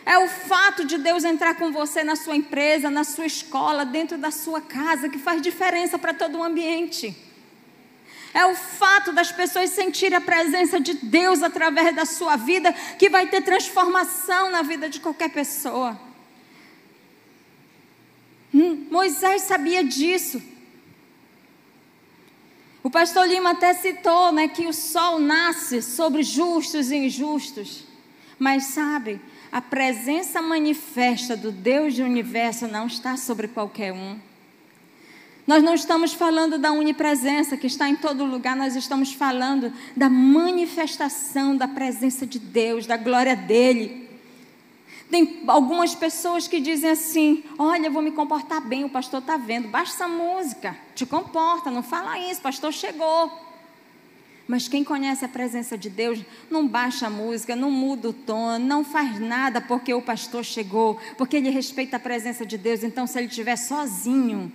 É 0.06 0.16
o 0.16 0.26
fato 0.26 0.86
de 0.86 0.96
Deus 0.96 1.22
entrar 1.22 1.56
com 1.56 1.70
você 1.70 2.02
na 2.02 2.16
sua 2.16 2.34
empresa, 2.34 2.88
na 2.88 3.04
sua 3.04 3.26
escola, 3.26 3.84
dentro 3.84 4.16
da 4.16 4.30
sua 4.30 4.62
casa, 4.62 5.06
que 5.10 5.18
faz 5.18 5.42
diferença 5.42 5.98
para 5.98 6.14
todo 6.14 6.38
o 6.38 6.42
ambiente. 6.42 7.27
É 8.34 8.44
o 8.46 8.54
fato 8.54 9.12
das 9.12 9.32
pessoas 9.32 9.70
sentirem 9.70 10.16
a 10.16 10.20
presença 10.20 10.78
de 10.78 10.94
Deus 10.94 11.42
através 11.42 11.94
da 11.94 12.04
sua 12.04 12.36
vida 12.36 12.72
que 12.98 13.08
vai 13.08 13.26
ter 13.26 13.42
transformação 13.42 14.50
na 14.50 14.62
vida 14.62 14.88
de 14.88 15.00
qualquer 15.00 15.30
pessoa. 15.30 15.98
Hum, 18.54 18.86
Moisés 18.90 19.42
sabia 19.42 19.82
disso. 19.82 20.42
O 22.82 22.90
pastor 22.90 23.26
Lima 23.26 23.50
até 23.50 23.74
citou 23.74 24.32
né, 24.32 24.48
que 24.48 24.66
o 24.66 24.72
sol 24.72 25.18
nasce 25.18 25.82
sobre 25.82 26.22
justos 26.22 26.90
e 26.90 26.96
injustos. 26.96 27.84
Mas 28.38 28.64
sabe, 28.64 29.20
a 29.50 29.60
presença 29.60 30.40
manifesta 30.40 31.36
do 31.36 31.50
Deus 31.50 31.96
do 31.96 32.04
universo 32.04 32.68
não 32.68 32.86
está 32.86 33.16
sobre 33.16 33.48
qualquer 33.48 33.92
um. 33.92 34.18
Nós 35.48 35.62
não 35.62 35.72
estamos 35.72 36.12
falando 36.12 36.58
da 36.58 36.70
onipresença 36.72 37.56
que 37.56 37.66
está 37.66 37.88
em 37.88 37.96
todo 37.96 38.22
lugar, 38.22 38.54
nós 38.54 38.76
estamos 38.76 39.14
falando 39.14 39.72
da 39.96 40.06
manifestação 40.10 41.56
da 41.56 41.66
presença 41.66 42.26
de 42.26 42.38
Deus, 42.38 42.86
da 42.86 42.98
glória 42.98 43.34
dele. 43.34 44.10
Tem 45.10 45.42
algumas 45.46 45.94
pessoas 45.94 46.46
que 46.46 46.60
dizem 46.60 46.90
assim: 46.90 47.42
Olha, 47.58 47.86
eu 47.86 47.90
vou 47.90 48.02
me 48.02 48.10
comportar 48.10 48.60
bem, 48.60 48.84
o 48.84 48.90
pastor 48.90 49.20
está 49.20 49.38
vendo, 49.38 49.68
baixa 49.68 49.94
essa 49.94 50.06
música, 50.06 50.76
te 50.94 51.06
comporta, 51.06 51.70
não 51.70 51.82
fala 51.82 52.18
isso, 52.18 52.40
o 52.40 52.42
pastor 52.42 52.70
chegou. 52.70 53.32
Mas 54.46 54.68
quem 54.68 54.84
conhece 54.84 55.24
a 55.24 55.28
presença 55.30 55.78
de 55.78 55.88
Deus 55.88 56.22
não 56.50 56.68
baixa 56.68 57.06
a 57.06 57.10
música, 57.10 57.56
não 57.56 57.70
muda 57.70 58.10
o 58.10 58.12
tom, 58.12 58.58
não 58.58 58.84
faz 58.84 59.18
nada 59.18 59.62
porque 59.62 59.94
o 59.94 60.02
pastor 60.02 60.44
chegou, 60.44 61.00
porque 61.16 61.38
ele 61.38 61.48
respeita 61.48 61.96
a 61.96 62.00
presença 62.00 62.44
de 62.44 62.58
Deus. 62.58 62.82
Então, 62.82 63.06
se 63.06 63.18
ele 63.18 63.28
estiver 63.28 63.56
sozinho, 63.56 64.52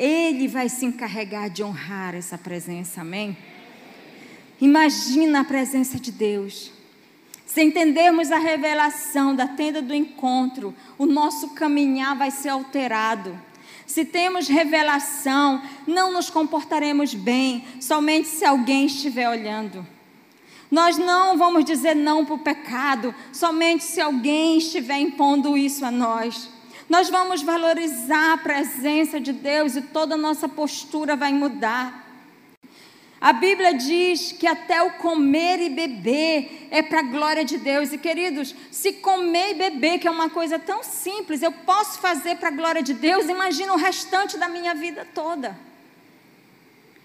ele 0.00 0.48
vai 0.48 0.70
se 0.70 0.86
encarregar 0.86 1.50
de 1.50 1.62
honrar 1.62 2.14
essa 2.14 2.38
presença, 2.38 3.02
amém? 3.02 3.36
Imagina 4.58 5.40
a 5.40 5.44
presença 5.44 6.00
de 6.00 6.10
Deus. 6.10 6.72
Se 7.44 7.62
entendermos 7.62 8.32
a 8.32 8.38
revelação 8.38 9.34
da 9.34 9.46
tenda 9.46 9.82
do 9.82 9.94
encontro, 9.94 10.74
o 10.96 11.04
nosso 11.04 11.50
caminhar 11.50 12.16
vai 12.16 12.30
ser 12.30 12.48
alterado. 12.48 13.38
Se 13.86 14.04
temos 14.04 14.48
revelação, 14.48 15.60
não 15.86 16.12
nos 16.12 16.30
comportaremos 16.30 17.12
bem 17.12 17.62
somente 17.78 18.28
se 18.28 18.44
alguém 18.44 18.86
estiver 18.86 19.28
olhando. 19.28 19.86
Nós 20.70 20.96
não 20.96 21.36
vamos 21.36 21.64
dizer 21.64 21.94
não 21.94 22.24
para 22.24 22.36
o 22.36 22.38
pecado 22.38 23.14
somente 23.32 23.84
se 23.84 24.00
alguém 24.00 24.56
estiver 24.56 24.98
impondo 24.98 25.58
isso 25.58 25.84
a 25.84 25.90
nós. 25.90 26.48
Nós 26.90 27.08
vamos 27.08 27.40
valorizar 27.40 28.32
a 28.32 28.38
presença 28.38 29.20
de 29.20 29.32
Deus 29.32 29.76
e 29.76 29.80
toda 29.80 30.16
a 30.16 30.18
nossa 30.18 30.48
postura 30.48 31.14
vai 31.14 31.32
mudar. 31.32 32.04
A 33.20 33.32
Bíblia 33.32 33.72
diz 33.74 34.32
que 34.32 34.44
até 34.44 34.82
o 34.82 34.94
comer 34.94 35.60
e 35.60 35.70
beber 35.70 36.66
é 36.68 36.82
para 36.82 36.98
a 36.98 37.04
glória 37.04 37.44
de 37.44 37.58
Deus. 37.58 37.92
E 37.92 37.98
queridos, 37.98 38.56
se 38.72 38.94
comer 38.94 39.52
e 39.52 39.54
beber, 39.54 40.00
que 40.00 40.08
é 40.08 40.10
uma 40.10 40.30
coisa 40.30 40.58
tão 40.58 40.82
simples, 40.82 41.42
eu 41.42 41.52
posso 41.52 42.00
fazer 42.00 42.38
para 42.38 42.48
a 42.48 42.52
glória 42.52 42.82
de 42.82 42.92
Deus, 42.92 43.28
imagina 43.28 43.72
o 43.72 43.76
restante 43.76 44.36
da 44.36 44.48
minha 44.48 44.74
vida 44.74 45.06
toda. 45.14 45.56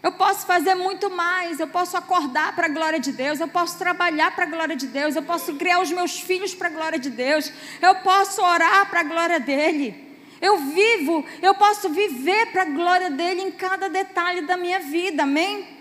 Eu 0.05 0.11
posso 0.11 0.45
fazer 0.45 0.75
muito 0.75 1.09
mais, 1.09 1.59
eu 1.59 1.65
posso 1.67 1.97
acordar 1.97 2.55
para 2.55 2.67
a 2.67 2.69
glória 2.69 2.99
de 2.99 3.11
Deus, 3.11 3.39
eu 3.39 3.47
posso 3.47 3.75
trabalhar 3.79 4.35
para 4.35 4.43
a 4.43 4.47
glória 4.47 4.75
de 4.75 4.85
Deus, 4.85 5.15
eu 5.15 5.23
posso 5.23 5.55
criar 5.55 5.79
os 5.79 5.91
meus 5.91 6.19
filhos 6.19 6.53
para 6.53 6.67
a 6.67 6.71
glória 6.71 6.99
de 6.99 7.09
Deus, 7.09 7.51
eu 7.81 7.95
posso 7.95 8.39
orar 8.39 8.87
para 8.87 8.99
a 8.99 9.03
glória 9.03 9.39
dEle. 9.39 9.89
Eu 10.39 10.59
vivo, 10.59 11.25
eu 11.41 11.55
posso 11.55 11.89
viver 11.89 12.51
para 12.51 12.61
a 12.61 12.65
glória 12.65 13.09
dEle 13.09 13.41
em 13.41 13.51
cada 13.51 13.89
detalhe 13.89 14.41
da 14.41 14.55
minha 14.55 14.79
vida, 14.79 15.23
amém? 15.23 15.75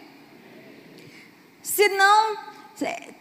Se 1.63 1.87
não 1.91 2.39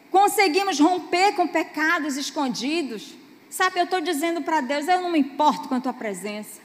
conseguimos 0.09 0.79
romper 0.79 1.33
com 1.33 1.45
pecados 1.45 2.15
escondidos, 2.15 3.13
sabe, 3.49 3.77
eu 3.77 3.83
estou 3.83 3.99
dizendo 3.99 4.41
para 4.41 4.61
Deus, 4.61 4.87
eu 4.87 5.01
não 5.01 5.11
me 5.11 5.19
importo 5.19 5.67
com 5.67 5.75
a 5.75 5.81
tua 5.81 5.91
presença. 5.91 6.61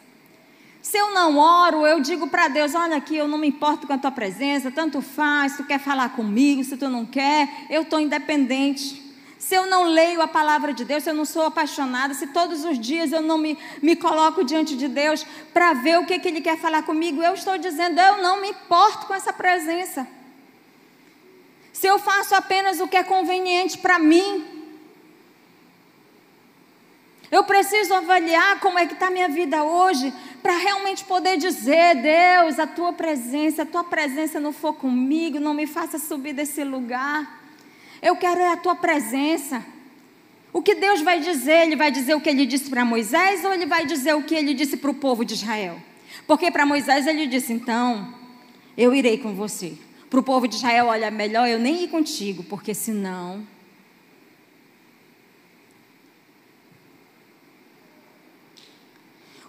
Se 0.88 0.96
eu 0.96 1.12
não 1.12 1.36
oro, 1.36 1.86
eu 1.86 2.00
digo 2.00 2.28
para 2.28 2.48
Deus: 2.48 2.74
olha 2.74 2.96
aqui, 2.96 3.14
eu 3.14 3.28
não 3.28 3.36
me 3.36 3.46
importo 3.46 3.86
com 3.86 3.92
a 3.92 3.98
tua 3.98 4.10
presença, 4.10 4.70
tanto 4.70 5.02
faz, 5.02 5.54
tu 5.54 5.62
quer 5.64 5.78
falar 5.78 6.08
comigo, 6.16 6.64
se 6.64 6.78
tu 6.78 6.88
não 6.88 7.04
quer, 7.04 7.66
eu 7.68 7.82
estou 7.82 8.00
independente. 8.00 9.04
Se 9.38 9.54
eu 9.54 9.66
não 9.66 9.84
leio 9.84 10.22
a 10.22 10.26
palavra 10.26 10.72
de 10.72 10.86
Deus, 10.86 11.04
se 11.04 11.10
eu 11.10 11.14
não 11.14 11.26
sou 11.26 11.42
apaixonada, 11.44 12.14
se 12.14 12.28
todos 12.28 12.64
os 12.64 12.78
dias 12.78 13.12
eu 13.12 13.20
não 13.20 13.36
me, 13.36 13.58
me 13.82 13.96
coloco 13.96 14.42
diante 14.42 14.78
de 14.78 14.88
Deus 14.88 15.26
para 15.52 15.74
ver 15.74 15.98
o 15.98 16.06
que, 16.06 16.18
que 16.18 16.26
Ele 16.26 16.40
quer 16.40 16.56
falar 16.58 16.82
comigo, 16.82 17.22
eu 17.22 17.34
estou 17.34 17.58
dizendo: 17.58 18.00
eu 18.00 18.22
não 18.22 18.40
me 18.40 18.48
importo 18.48 19.06
com 19.06 19.14
essa 19.14 19.30
presença 19.30 20.08
se 21.70 21.86
eu 21.86 21.98
faço 21.98 22.34
apenas 22.34 22.80
o 22.80 22.88
que 22.88 22.96
é 22.96 23.04
conveniente 23.04 23.76
para 23.76 23.98
mim. 23.98 24.58
Eu 27.30 27.44
preciso 27.44 27.92
avaliar 27.92 28.58
como 28.60 28.78
é 28.78 28.86
que 28.86 28.94
está 28.94 29.08
a 29.08 29.10
minha 29.10 29.28
vida 29.28 29.62
hoje 29.62 30.14
para 30.42 30.56
realmente 30.56 31.04
poder 31.04 31.36
dizer, 31.36 31.96
Deus, 31.96 32.58
a 32.58 32.66
tua 32.66 32.92
presença, 32.92 33.62
a 33.62 33.66
tua 33.66 33.84
presença 33.84 34.38
não 34.38 34.52
for 34.52 34.72
comigo, 34.72 35.40
não 35.40 35.54
me 35.54 35.66
faça 35.66 35.98
subir 35.98 36.32
desse 36.32 36.62
lugar. 36.64 37.42
Eu 38.00 38.16
quero 38.16 38.40
é 38.40 38.52
a 38.52 38.56
tua 38.56 38.74
presença. 38.74 39.64
O 40.52 40.62
que 40.62 40.74
Deus 40.74 41.00
vai 41.02 41.20
dizer? 41.20 41.66
Ele 41.66 41.76
vai 41.76 41.90
dizer 41.90 42.14
o 42.14 42.20
que 42.20 42.28
ele 42.28 42.46
disse 42.46 42.70
para 42.70 42.84
Moisés 42.84 43.44
ou 43.44 43.52
ele 43.52 43.66
vai 43.66 43.84
dizer 43.84 44.14
o 44.14 44.22
que 44.22 44.34
ele 44.34 44.54
disse 44.54 44.76
para 44.76 44.90
o 44.90 44.94
povo 44.94 45.24
de 45.24 45.34
Israel? 45.34 45.78
Porque 46.26 46.50
para 46.50 46.64
Moisés 46.64 47.06
ele 47.06 47.26
disse: 47.26 47.52
então, 47.52 48.14
eu 48.76 48.94
irei 48.94 49.18
com 49.18 49.34
você 49.34 49.74
para 50.08 50.20
o 50.20 50.22
povo 50.22 50.48
de 50.48 50.56
Israel: 50.56 50.86
olha, 50.86 51.10
melhor 51.10 51.48
eu 51.48 51.58
nem 51.58 51.84
ir 51.84 51.88
contigo, 51.88 52.42
porque 52.44 52.74
senão. 52.74 53.46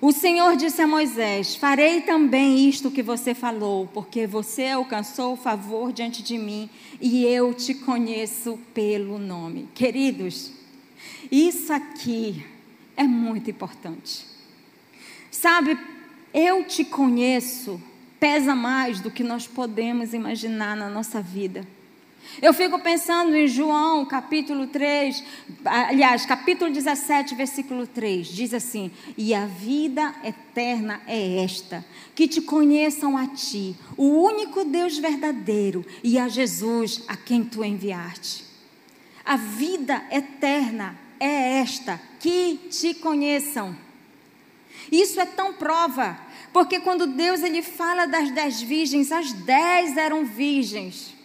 O 0.01 0.13
Senhor 0.13 0.55
disse 0.55 0.81
a 0.81 0.87
Moisés: 0.87 1.55
Farei 1.55 2.01
também 2.01 2.69
isto 2.69 2.89
que 2.89 3.03
você 3.03 3.35
falou, 3.35 3.87
porque 3.93 4.25
você 4.25 4.67
alcançou 4.67 5.33
o 5.33 5.37
favor 5.37 5.91
diante 5.91 6.23
de 6.23 6.37
mim 6.37 6.69
e 7.01 7.25
eu 7.25 7.53
te 7.53 7.73
conheço 7.73 8.57
pelo 8.73 9.19
nome. 9.19 9.67
Queridos, 9.75 10.53
isso 11.29 11.73
aqui 11.73 12.45
é 12.95 13.03
muito 13.03 13.49
importante. 13.49 14.25
Sabe, 15.29 15.77
eu 16.33 16.63
te 16.63 16.85
conheço 16.85 17.81
pesa 18.19 18.55
mais 18.55 18.99
do 18.99 19.11
que 19.11 19.23
nós 19.23 19.47
podemos 19.47 20.13
imaginar 20.13 20.75
na 20.75 20.89
nossa 20.89 21.21
vida. 21.21 21.65
Eu 22.41 22.53
fico 22.53 22.79
pensando 22.79 23.35
em 23.35 23.47
João, 23.47 24.05
capítulo 24.05 24.67
3, 24.67 25.23
aliás, 25.65 26.25
capítulo 26.25 26.71
17, 26.71 27.35
versículo 27.35 27.85
3, 27.85 28.27
diz 28.27 28.53
assim: 28.53 28.91
E 29.17 29.33
a 29.33 29.45
vida 29.45 30.15
eterna 30.23 31.01
é 31.05 31.43
esta, 31.43 31.83
que 32.15 32.27
te 32.27 32.41
conheçam 32.41 33.17
a 33.17 33.27
ti, 33.27 33.75
o 33.97 34.23
único 34.23 34.63
Deus 34.63 34.97
verdadeiro, 34.97 35.85
e 36.03 36.17
a 36.17 36.27
Jesus, 36.27 37.03
a 37.07 37.17
quem 37.17 37.43
tu 37.43 37.63
enviaste. 37.63 38.45
A 39.25 39.35
vida 39.35 40.03
eterna 40.11 40.97
é 41.19 41.59
esta, 41.59 41.99
que 42.19 42.59
te 42.69 42.93
conheçam. 42.93 43.75
Isso 44.91 45.19
é 45.19 45.25
tão 45.25 45.53
prova 45.53 46.17
porque 46.51 46.79
quando 46.79 47.07
Deus 47.07 47.43
ele 47.43 47.61
fala 47.61 48.05
das 48.05 48.31
dez 48.31 48.61
virgens, 48.61 49.11
as 49.11 49.31
dez 49.33 49.97
eram 49.97 50.25
virgens. 50.25 51.18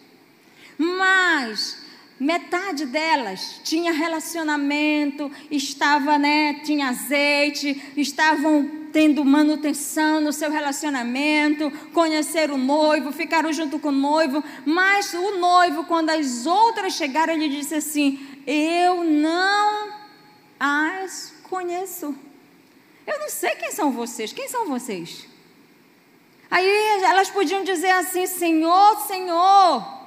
Mas 0.79 1.79
metade 2.19 2.87
delas 2.87 3.61
tinha 3.65 3.93
relacionamento, 3.93 5.31
estava, 5.51 6.19
né, 6.19 6.61
tinha 6.65 6.89
azeite, 6.89 7.93
estavam 7.97 8.85
tendo 8.93 9.25
manutenção 9.25 10.21
no 10.21 10.33
seu 10.33 10.51
relacionamento, 10.51 11.69
conheceram 11.93 12.55
o 12.55 12.59
noivo, 12.59 13.11
ficaram 13.11 13.53
junto 13.53 13.79
com 13.79 13.89
o 13.89 13.93
noivo, 13.93 14.43
mas 14.65 15.13
o 15.13 15.37
noivo, 15.37 15.85
quando 15.85 16.11
as 16.11 16.47
outras 16.47 16.95
chegaram, 16.95 17.35
ele 17.35 17.49
disse 17.49 17.75
assim: 17.75 18.25
Eu 18.47 19.03
não 19.03 19.93
as 20.61 21.35
conheço. 21.43 22.15
Eu 23.07 23.19
não 23.19 23.29
sei 23.29 23.51
quem 23.57 23.73
são 23.73 23.91
vocês. 23.91 24.33
Quem 24.33 24.49
são 24.49 24.67
vocês? 24.67 25.27
Aí 26.51 26.67
elas 27.03 27.29
podiam 27.31 27.65
dizer 27.65 27.91
assim: 27.91 28.27
Senhor, 28.27 29.01
Senhor. 29.09 30.04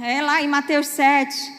É 0.00 0.20
lá 0.20 0.42
em 0.42 0.48
Mateus 0.48 0.88
7. 0.88 1.52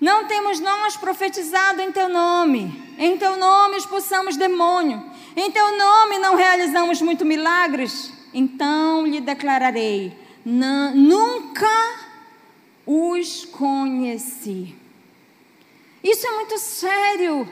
Não 0.00 0.26
temos 0.26 0.60
nós 0.60 0.96
profetizado 0.96 1.80
em 1.80 1.90
teu 1.90 2.08
nome. 2.08 2.94
Em 2.98 3.16
teu 3.16 3.36
nome 3.36 3.76
expulsamos 3.76 4.36
demônio. 4.36 5.02
Em 5.34 5.50
teu 5.50 5.76
nome 5.76 6.18
não 6.18 6.36
realizamos 6.36 7.00
muito 7.00 7.24
milagres. 7.24 8.12
Então 8.32 9.06
lhe 9.06 9.20
declararei: 9.20 10.16
nunca 10.44 11.66
os 12.86 13.46
conheci. 13.46 14.74
Isso 16.02 16.26
é 16.26 16.30
muito 16.32 16.58
sério. 16.58 17.48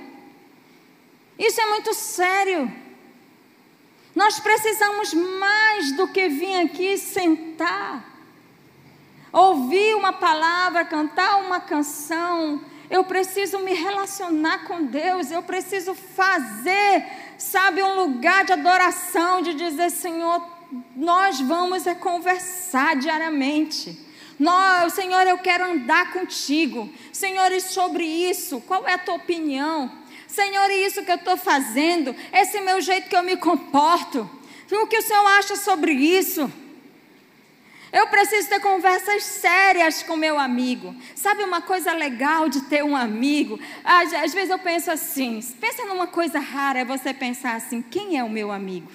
Isso 1.39 1.61
é 1.61 1.67
muito 1.67 1.95
sério. 1.95 2.71
Nós 4.15 4.39
precisamos 4.39 5.15
mais 5.15 5.93
do 5.97 6.07
que 6.09 6.29
vir 6.29 6.67
aqui 6.67 6.99
sentar, 6.99 8.12
ouvir 9.33 9.95
uma 9.95 10.13
palavra, 10.13 10.85
cantar 10.85 11.39
uma 11.39 11.61
canção. 11.61 12.61
Eu 12.91 13.03
preciso 13.05 13.59
me 13.61 13.73
relacionar 13.73 14.65
com 14.67 14.85
Deus, 14.85 15.31
eu 15.31 15.43
preciso 15.43 15.95
fazer, 15.95 17.07
sabe, 17.39 17.83
um 17.83 17.95
lugar 17.95 18.45
de 18.45 18.53
adoração, 18.53 19.41
de 19.41 19.55
dizer, 19.55 19.91
Senhor, 19.91 20.47
nós 20.95 21.41
vamos 21.41 21.87
é 21.87 21.95
conversar 21.95 22.97
diariamente. 22.97 23.99
Nós, 24.39 24.93
Senhor, 24.93 25.27
eu 25.27 25.39
quero 25.39 25.65
andar 25.65 26.13
contigo. 26.13 26.91
Senhor, 27.13 27.51
e 27.53 27.61
sobre 27.61 28.05
isso, 28.05 28.61
qual 28.63 28.87
é 28.87 28.95
a 28.95 28.99
tua 28.99 29.15
opinião? 29.15 29.91
Senhor, 30.27 30.71
e 30.71 30.85
isso 30.85 31.03
que 31.03 31.11
eu 31.11 31.17
estou 31.17 31.37
fazendo, 31.37 32.15
esse 32.33 32.61
meu 32.61 32.81
jeito 32.81 33.09
que 33.09 33.17
eu 33.17 33.23
me 33.23 33.37
comporto, 33.37 34.29
o 34.71 34.87
que 34.87 34.99
o 34.99 35.03
Senhor 35.03 35.27
acha 35.27 35.57
sobre 35.57 35.93
isso? 35.93 36.51
Eu 37.93 38.07
preciso 38.07 38.49
ter 38.49 38.59
conversas 38.59 39.23
sérias 39.23 40.03
com 40.03 40.17
meu 40.17 40.39
amigo. 40.39 40.97
Sabe 41.15 41.45
uma 41.45 41.61
coisa 41.61 41.93
legal 41.93 42.49
de 42.49 42.63
ter 42.63 42.83
um 42.83 42.97
amigo? 42.97 43.61
Às, 43.85 44.15
às, 44.15 44.33
vezes 44.33 44.49
eu 44.49 44.59
penso 44.59 44.91
assim, 44.91 45.41
pensa 45.61 45.85
numa 45.85 46.07
coisa 46.07 46.39
rara, 46.39 46.79
é 46.79 46.85
você 46.87 47.13
pensar 47.13 47.55
assim, 47.55 47.83
quem 47.83 48.19
é 48.19 48.25
o 48.25 48.31
meu 48.31 48.51
amigo? 48.51 48.91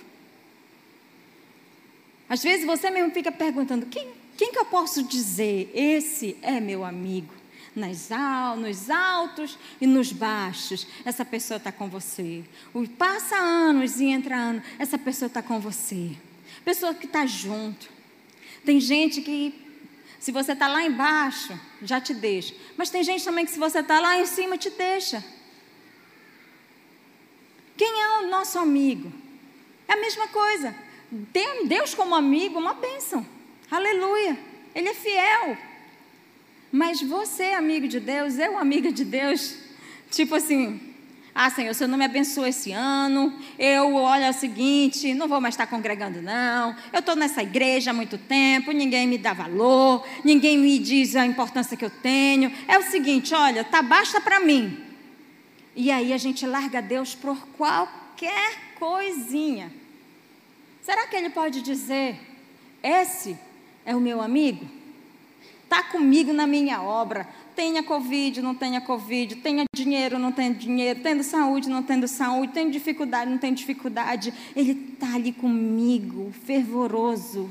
Às 2.27 2.41
vezes 2.41 2.65
você 2.65 2.89
mesmo 2.89 3.11
fica 3.11 3.31
perguntando, 3.31 3.85
quem, 3.85 4.11
Quem 4.37 4.51
que 4.51 4.59
eu 4.59 4.65
posso 4.65 5.03
dizer? 5.03 5.71
Esse 5.73 6.37
é 6.41 6.59
meu 6.59 6.85
amigo. 6.85 7.33
Nas, 7.75 8.09
nos 8.57 8.89
altos 8.89 9.57
e 9.79 9.85
nos 9.85 10.11
baixos, 10.11 10.87
essa 11.05 11.23
pessoa 11.23 11.57
está 11.57 11.71
com 11.71 11.87
você. 11.87 12.43
Passa 12.97 13.35
anos 13.35 13.99
e 13.99 14.05
entra 14.05 14.35
ano, 14.35 14.63
essa 14.79 14.97
pessoa 14.97 15.27
está 15.27 15.43
com 15.43 15.59
você. 15.59 16.11
Pessoa 16.65 16.93
que 16.95 17.05
está 17.05 17.25
junto. 17.25 17.96
Tem 18.67 18.81
gente 18.81 19.21
que, 19.21 19.53
se 20.19 20.29
você 20.29 20.51
está 20.51 20.67
lá 20.67 20.83
embaixo, 20.83 21.57
já 21.81 22.01
te 22.01 22.13
deixa. 22.13 22.53
Mas 22.75 22.89
tem 22.89 23.01
gente 23.01 23.23
também 23.23 23.45
que, 23.45 23.51
se 23.53 23.57
você 23.57 23.79
está 23.79 24.01
lá 24.01 24.19
em 24.19 24.25
cima, 24.25 24.57
te 24.57 24.69
deixa. 24.69 25.23
Quem 27.77 28.01
é 28.01 28.19
o 28.19 28.27
nosso 28.27 28.59
amigo? 28.59 29.09
É 29.87 29.93
a 29.93 30.01
mesma 30.01 30.27
coisa. 30.27 30.75
Deus 31.65 31.95
como 31.95 32.13
amigo, 32.13 32.59
uma 32.59 32.73
bênção. 32.73 33.25
Aleluia. 33.71 34.37
Ele 34.75 34.89
é 34.89 34.93
fiel. 34.93 35.57
Mas 36.69 37.01
você, 37.01 37.53
amigo 37.53 37.87
de 37.87 38.01
Deus, 38.01 38.37
eu, 38.37 38.57
amiga 38.57 38.91
de 38.91 39.05
Deus, 39.05 39.55
tipo 40.11 40.35
assim, 40.35 40.86
ah, 41.39 41.51
Senhor, 41.51 41.69
o 41.69 41.73
Senhor 41.75 41.87
não 41.87 41.99
me 41.99 42.05
abençoa 42.05 42.49
esse 42.49 42.71
ano. 42.71 43.31
Eu, 43.59 43.93
olha, 43.93 44.25
é 44.25 44.29
o 44.31 44.33
seguinte, 44.33 45.13
não 45.13 45.27
vou 45.27 45.39
mais 45.39 45.53
estar 45.53 45.67
congregando, 45.67 46.19
não. 46.19 46.75
Eu 46.91 46.97
estou 46.97 47.15
nessa 47.15 47.43
igreja 47.43 47.91
há 47.91 47.93
muito 47.93 48.17
tempo, 48.17 48.71
ninguém 48.71 49.05
me 49.05 49.19
dá 49.19 49.33
valor, 49.33 50.03
ninguém 50.23 50.57
me 50.57 50.79
diz 50.79 51.15
a 51.15 51.27
importância 51.27 51.77
que 51.77 51.85
eu 51.85 51.91
tenho. 51.91 52.51
É 52.67 52.79
o 52.79 52.81
seguinte, 52.81 53.35
olha, 53.35 53.63
tá 53.63 53.83
basta 53.83 54.19
para 54.19 54.39
mim. 54.39 54.83
E 55.75 55.91
aí 55.91 56.11
a 56.11 56.17
gente 56.17 56.43
larga 56.43 56.81
Deus 56.81 57.13
por 57.13 57.37
qualquer 57.49 58.73
coisinha. 58.79 59.71
Será 60.81 61.05
que 61.05 61.15
ele 61.15 61.29
pode 61.29 61.61
dizer: 61.61 62.19
esse 62.81 63.37
é 63.85 63.95
o 63.95 63.99
meu 63.99 64.21
amigo? 64.21 64.67
Está 65.63 65.83
comigo 65.83 66.33
na 66.33 66.47
minha 66.47 66.81
obra. 66.81 67.27
Tenha 67.57 67.81
Covid, 67.81 68.39
não 68.39 68.53
tenha 68.53 68.79
Covid. 68.79 69.37
Tenha 69.37 69.63
dinheiro, 69.75 70.19
não 70.19 70.31
tenha 70.31 70.53
dinheiro. 70.53 70.99
Tendo 71.01 71.23
saúde, 71.23 71.67
não 71.67 71.81
tendo 71.81 72.07
saúde. 72.07 72.53
Tenho 72.53 72.69
dificuldade, 72.69 73.31
não 73.31 73.39
tenho 73.39 73.55
dificuldade. 73.55 74.31
Ele 74.55 74.93
está 74.93 75.15
ali 75.15 75.31
comigo, 75.31 76.31
fervoroso, 76.45 77.49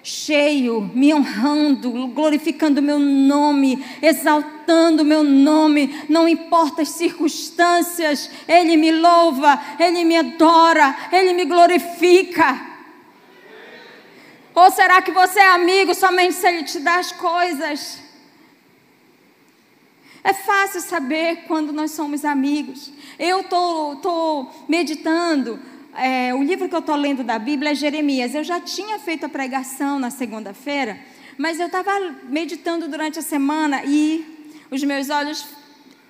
cheio, 0.00 0.80
me 0.94 1.12
honrando, 1.12 1.90
glorificando 2.14 2.78
o 2.80 2.84
meu 2.84 3.00
nome, 3.00 3.84
exaltando 4.00 5.02
o 5.02 5.06
meu 5.06 5.24
nome, 5.24 5.92
não 6.08 6.28
importa 6.28 6.82
as 6.82 6.90
circunstâncias, 6.90 8.30
Ele 8.46 8.76
me 8.76 8.92
louva, 8.92 9.60
Ele 9.76 10.04
me 10.04 10.18
adora, 10.18 10.94
Ele 11.10 11.32
me 11.32 11.46
glorifica. 11.46 12.64
Ou 14.54 14.70
será 14.70 15.02
que 15.02 15.10
você 15.10 15.40
é 15.40 15.48
amigo 15.48 15.92
somente 15.96 16.34
se 16.34 16.46
Ele 16.46 16.62
te 16.62 16.78
dá 16.78 17.00
as 17.00 17.10
coisas? 17.10 18.11
É 20.24 20.32
fácil 20.32 20.80
saber 20.80 21.44
quando 21.48 21.72
nós 21.72 21.90
somos 21.90 22.24
amigos. 22.24 22.92
Eu 23.18 23.40
estou 23.40 24.50
meditando 24.68 25.58
é, 25.96 26.32
o 26.34 26.42
livro 26.42 26.68
que 26.68 26.74
eu 26.74 26.80
estou 26.80 26.96
lendo 26.96 27.24
da 27.24 27.38
Bíblia 27.38 27.72
é 27.72 27.74
Jeremias. 27.74 28.34
Eu 28.34 28.44
já 28.44 28.60
tinha 28.60 28.98
feito 28.98 29.26
a 29.26 29.28
pregação 29.28 29.98
na 29.98 30.10
segunda-feira, 30.10 30.98
mas 31.36 31.58
eu 31.58 31.66
estava 31.66 31.90
meditando 32.28 32.88
durante 32.88 33.18
a 33.18 33.22
semana 33.22 33.82
e 33.84 34.48
os 34.70 34.82
meus 34.84 35.10
olhos 35.10 35.46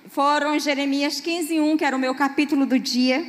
foram 0.09 0.57
Jeremias 0.59 1.19
15, 1.19 1.59
1, 1.59 1.77
que 1.77 1.83
era 1.83 1.95
o 1.95 1.99
meu 1.99 2.13
capítulo 2.13 2.65
do 2.65 2.77
dia. 2.77 3.25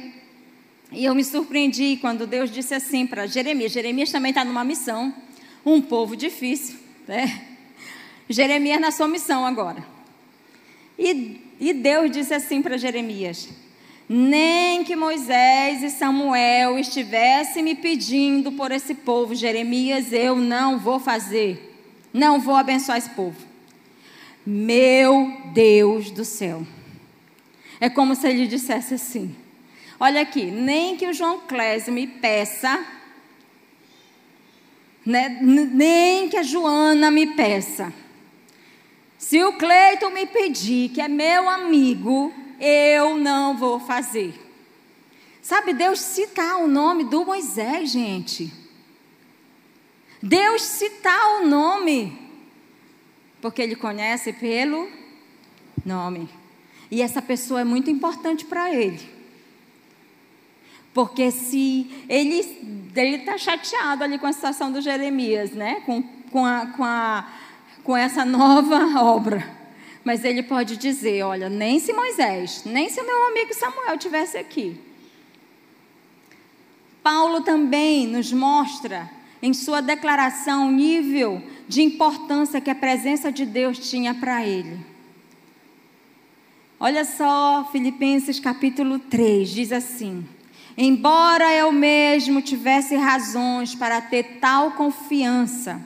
E 0.93 1.05
eu 1.05 1.15
me 1.15 1.25
surpreendi 1.25 1.97
quando 2.01 2.27
Deus 2.27 2.51
disse 2.51 2.75
assim 2.75 3.07
para 3.07 3.27
Jeremias: 3.27 3.73
Jeremias 3.73 4.13
também 4.13 4.31
está 4.31 4.45
numa 4.45 4.63
missão, 4.63 5.13
um 5.65 5.81
povo 5.81 6.15
difícil, 6.15 6.79
né? 7.09 7.43
Jeremias 8.29 8.81
na 8.81 8.91
sua 8.91 9.09
missão 9.09 9.45
agora. 9.45 9.94
E, 10.99 11.41
e 11.61 11.73
Deus 11.73 12.11
disse 12.11 12.35
assim 12.35 12.63
para 12.63 12.77
Jeremias: 12.79 13.49
nem 14.09 14.85
que 14.85 14.95
Moisés 14.95 15.83
e 15.83 15.89
Samuel 15.89 16.79
estivessem 16.79 17.63
me 17.63 17.75
pedindo 17.75 18.53
por 18.53 18.71
esse 18.71 18.95
povo, 18.95 19.35
Jeremias, 19.35 20.13
eu 20.13 20.37
não 20.37 20.79
vou 20.79 21.01
fazer, 21.01 21.75
não 22.13 22.39
vou 22.39 22.55
abençoar 22.55 22.99
esse 22.99 23.11
povo. 23.11 23.37
Meu 24.47 25.33
Deus 25.55 26.11
do 26.11 26.25
céu. 26.25 26.67
É 27.81 27.89
como 27.89 28.15
se 28.15 28.29
ele 28.29 28.47
dissesse 28.47 28.95
assim: 28.95 29.35
Olha 29.99 30.21
aqui, 30.21 30.45
nem 30.45 30.97
que 30.97 31.07
o 31.07 31.15
João 31.15 31.41
Clésio 31.41 31.93
me 31.93 32.07
peça, 32.07 32.85
né, 35.05 35.39
nem 35.41 36.29
que 36.29 36.37
a 36.37 36.43
Joana 36.43 37.11
me 37.11 37.29
peça. 37.29 37.93
Se 39.25 39.43
o 39.43 39.55
Cleiton 39.55 40.11
me 40.11 40.27
pedir, 40.27 40.91
que 40.91 41.01
é 41.01 41.09
meu 41.09 41.49
amigo, 41.49 42.31
eu 42.61 43.17
não 43.17 43.57
vou 43.57 43.81
fazer. 43.81 44.39
Sabe, 45.41 45.73
Deus 45.73 45.99
citar 45.99 46.59
o 46.59 46.69
nome 46.69 47.05
do 47.05 47.25
Moisés, 47.25 47.91
gente. 47.91 48.53
Deus 50.23 50.61
citar 50.61 51.41
o 51.41 51.47
nome, 51.47 52.15
porque 53.41 53.63
Ele 53.63 53.75
conhece 53.75 54.31
pelo 54.31 54.91
nome. 55.87 56.29
E 56.91 57.01
essa 57.01 57.23
pessoa 57.23 57.63
é 57.63 57.65
muito 57.65 57.91
importante 57.91 58.45
para 58.45 58.75
Ele. 58.75 59.09
Porque 60.93 61.31
se 61.31 61.91
ele 62.09 63.17
está 63.17 63.39
chateado 63.39 64.05
ali 64.05 64.19
com 64.19 64.27
a 64.27 64.33
situação 64.35 64.71
do 64.71 64.83
Jeremias, 64.83 65.51
né? 65.53 65.81
com, 65.87 66.03
com, 66.31 66.45
a, 66.45 66.67
com, 66.67 66.85
a, 66.85 67.27
com 67.85 67.97
essa 67.97 68.25
nova 68.25 69.01
obra. 69.01 69.47
Mas 70.03 70.25
ele 70.25 70.43
pode 70.43 70.77
dizer: 70.77 71.23
olha, 71.23 71.49
nem 71.49 71.79
se 71.79 71.93
Moisés, 71.93 72.63
nem 72.65 72.89
se 72.89 73.01
o 73.01 73.07
meu 73.07 73.29
amigo 73.29 73.55
Samuel 73.55 73.97
tivesse 73.97 74.37
aqui. 74.37 74.81
Paulo 77.03 77.43
também 77.43 78.07
nos 78.07 78.33
mostra 78.33 79.11
em 79.43 79.53
sua 79.53 79.83
declaração 79.83 80.69
o 80.69 80.73
nível 80.73 81.43
de 81.69 81.83
importância 81.83 82.63
que 82.63 82.71
a 82.71 82.75
presença 82.75 83.31
de 83.31 83.45
Deus 83.45 83.79
tinha 83.91 84.15
para 84.15 84.45
ele. 84.47 84.79
Olha 86.81 87.05
só, 87.05 87.69
Filipenses 87.71 88.41
capítulo 88.41 88.99
3 88.99 89.49
diz 89.51 89.73
assim: 89.73 90.27
Embora 90.77 91.53
eu 91.55 91.71
mesmo 91.71 92.43
tivesse 92.43 92.97
razões 92.97 93.75
para 93.75 94.01
ter 94.01 94.39
tal 94.41 94.73
confiança, 94.73 95.81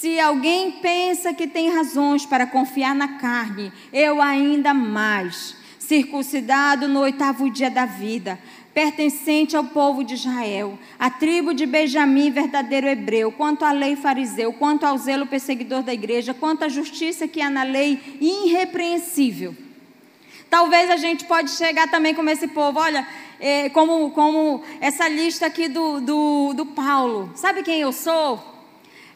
se 0.00 0.20
alguém 0.20 0.72
pensa 0.72 1.32
que 1.32 1.46
tem 1.46 1.70
razões 1.70 2.26
para 2.26 2.46
confiar 2.46 2.94
na 2.94 3.16
carne, 3.16 3.72
eu 3.90 4.20
ainda 4.20 4.74
mais. 4.74 5.56
Circuncidado 5.78 6.86
no 6.86 7.00
oitavo 7.00 7.48
dia 7.48 7.70
da 7.70 7.86
vida, 7.86 8.38
pertencente 8.74 9.56
ao 9.56 9.64
povo 9.64 10.04
de 10.04 10.14
Israel, 10.14 10.78
a 10.98 11.08
tribo 11.08 11.54
de 11.54 11.64
Benjamim, 11.64 12.30
verdadeiro 12.30 12.86
hebreu, 12.86 13.32
quanto 13.32 13.64
à 13.64 13.72
lei 13.72 13.96
fariseu, 13.96 14.52
quanto 14.52 14.84
ao 14.84 14.98
zelo 14.98 15.26
perseguidor 15.26 15.82
da 15.82 15.94
igreja, 15.94 16.34
quanto 16.34 16.64
à 16.64 16.68
justiça 16.68 17.26
que 17.26 17.40
há 17.40 17.48
na 17.48 17.62
lei, 17.62 18.18
irrepreensível. 18.20 19.56
Talvez 20.50 20.90
a 20.90 20.96
gente 20.96 21.24
pode 21.24 21.52
chegar 21.52 21.90
também 21.90 22.14
como 22.14 22.28
esse 22.28 22.48
povo, 22.48 22.80
olha, 22.80 23.06
é, 23.40 23.70
como, 23.70 24.10
como 24.10 24.62
essa 24.80 25.08
lista 25.08 25.46
aqui 25.46 25.68
do, 25.68 26.00
do, 26.00 26.52
do 26.54 26.66
Paulo. 26.66 27.30
Sabe 27.34 27.62
quem 27.62 27.80
eu 27.80 27.92
sou? 27.92 28.55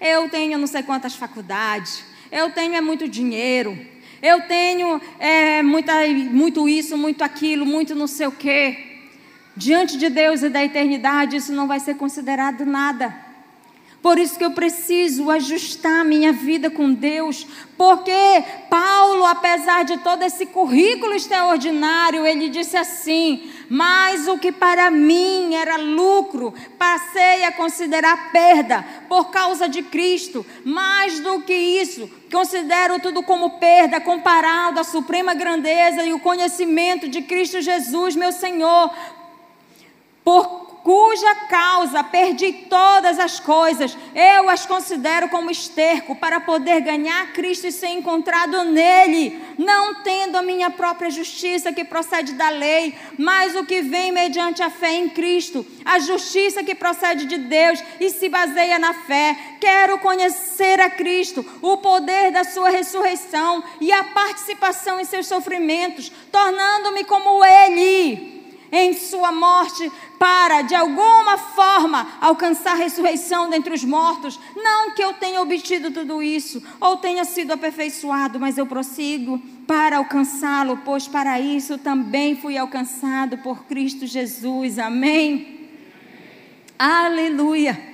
Eu 0.01 0.29
tenho 0.29 0.59
não 0.59 0.67
sei 0.67 0.83
quantas 0.83 1.15
faculdades, 1.15 2.03
eu 2.33 2.51
tenho 2.51 2.75
é 2.75 2.81
muito 2.81 3.07
dinheiro, 3.07 3.79
eu 4.23 4.43
tenho 4.43 5.01
é, 5.19 5.63
muita, 5.63 5.93
muito 6.31 6.69
isso, 6.69 6.97
muito 6.97 7.23
aquilo, 7.23 7.67
muito 7.67 7.95
não 7.95 8.07
sei 8.07 8.27
o 8.27 8.33
quê. 8.33 8.87
Diante 9.57 9.99
de 9.99 10.09
Deus 10.09 10.43
e 10.43 10.49
da 10.49 10.65
eternidade, 10.65 11.37
isso 11.37 11.53
não 11.53 11.67
vai 11.67 11.81
ser 11.81 11.97
considerado 11.97 12.65
nada. 12.65 13.30
Por 14.03 14.19
isso 14.19 14.39
que 14.39 14.45
eu 14.45 14.53
preciso 14.53 15.31
ajustar 15.31 16.05
minha 16.07 16.33
vida 16.33 16.71
com 16.71 16.91
Deus, 16.91 17.47
porque 17.77 18.45
Paulo, 18.71 19.27
apesar 19.27 19.85
de 19.85 19.99
todo 19.99 20.23
esse 20.23 20.47
currículo 20.47 21.15
extraordinário, 21.15 22.27
ele 22.27 22.49
disse 22.49 22.79
assim: 22.79 23.51
Mas 23.69 24.27
o 24.27 24.39
que 24.39 24.51
para 24.51 24.91
mim 24.91 25.55
era 25.55 25.77
lucro, 25.77 26.55
passei 26.79 27.45
a 27.45 27.53
considerar 27.53 28.33
perda 28.33 28.83
por 29.07 29.31
causa 29.31 29.69
de 29.69 29.83
Cristo. 29.83 30.47
Mais 30.65 31.21
do 31.21 31.43
que 31.43 31.53
isso, 31.53 32.11
considero 32.33 33.01
tudo 33.01 33.23
como 33.23 33.59
perda 33.59 34.01
comparado 34.01 34.81
à 34.81 34.85
suprema 34.85 35.35
grandeza 35.35 36.05
e 36.05 36.15
o 36.15 36.21
conhecimento 36.21 37.07
de 37.07 37.21
Cristo 37.21 37.61
Jesus, 37.61 38.17
meu 38.17 38.33
Senhor. 38.33 38.91
Por 40.25 40.70
cuja 40.83 41.35
causa 41.49 42.03
perdi 42.03 42.53
todas 42.69 43.19
as 43.19 43.39
coisas, 43.39 43.97
eu 44.15 44.49
as 44.49 44.65
considero 44.65 45.29
como 45.29 45.51
esterco 45.51 46.15
para 46.15 46.41
poder 46.41 46.81
ganhar 46.81 47.33
Cristo 47.33 47.67
e 47.67 47.73
ser 47.73 47.89
encontrado 47.89 48.65
nele, 48.65 49.41
não 49.59 50.03
tendo 50.03 50.37
a 50.37 50.43
minha 50.43 50.71
própria 50.71 51.11
justiça 51.11 51.73
que 51.73 51.85
procede 51.85 52.33
da 52.33 52.49
lei, 52.49 52.95
mas 53.19 53.55
o 53.55 53.65
que 53.65 53.83
vem 53.83 54.13
mediante 54.13 54.63
a 54.63 54.71
fé 54.71 54.95
em 54.95 55.09
Cristo, 55.09 55.67
a 55.85 55.99
justiça 55.99 56.65
que 56.65 56.75
procede 56.75 57.27
de 57.27 57.39
Deus 57.39 57.83
e 57.99 58.11
se 58.11 58.29
baseia 58.29 58.79
na 58.79 58.95
fé. 58.95 59.37
Quero 59.61 59.99
conhecer 59.99 60.81
a 60.81 60.89
Cristo, 60.89 61.45
o 61.61 61.77
poder 61.77 62.33
da 62.33 62.45
sua 62.45 62.71
ressurreição 62.71 63.63
e 63.81 63.93
a 63.93 64.05
participação 64.05 64.99
em 64.99 65.05
seus 65.05 65.27
sofrimentos, 65.27 66.11
tornando-me 66.33 67.05
como 67.05 67.45
ele 67.45 68.30
em 68.73 68.95
sua 68.95 69.33
morte 69.33 69.91
para, 70.19 70.63
de 70.63 70.75
alguma 70.75 71.37
forma, 71.39 72.07
alcançar 72.21 72.73
a 72.73 72.77
ressurreição 72.77 73.51
dentre 73.51 73.75
os 73.75 73.85
mortos. 73.85 74.39
Não 74.55 74.93
que 74.93 75.03
eu 75.03 75.13
tenha 75.15 75.41
obtido 75.41 75.91
tudo 75.91 76.23
isso 76.23 76.63
ou 76.81 76.97
tenha 76.97 77.25
sido 77.25 77.53
aperfeiçoado, 77.53 78.39
mas 78.39 78.59
eu 78.59 78.67
prossigo 78.67 79.39
para 79.67 79.99
alcançá-lo, 79.99 80.79
pois 80.85 81.09
para 81.09 81.41
isso 81.41 81.79
também 81.79 82.37
fui 82.37 82.57
alcançado 82.57 83.39
por 83.39 83.65
Cristo 83.65 84.07
Jesus. 84.07 84.79
Amém. 84.79 85.69
Aleluia. 86.79 87.90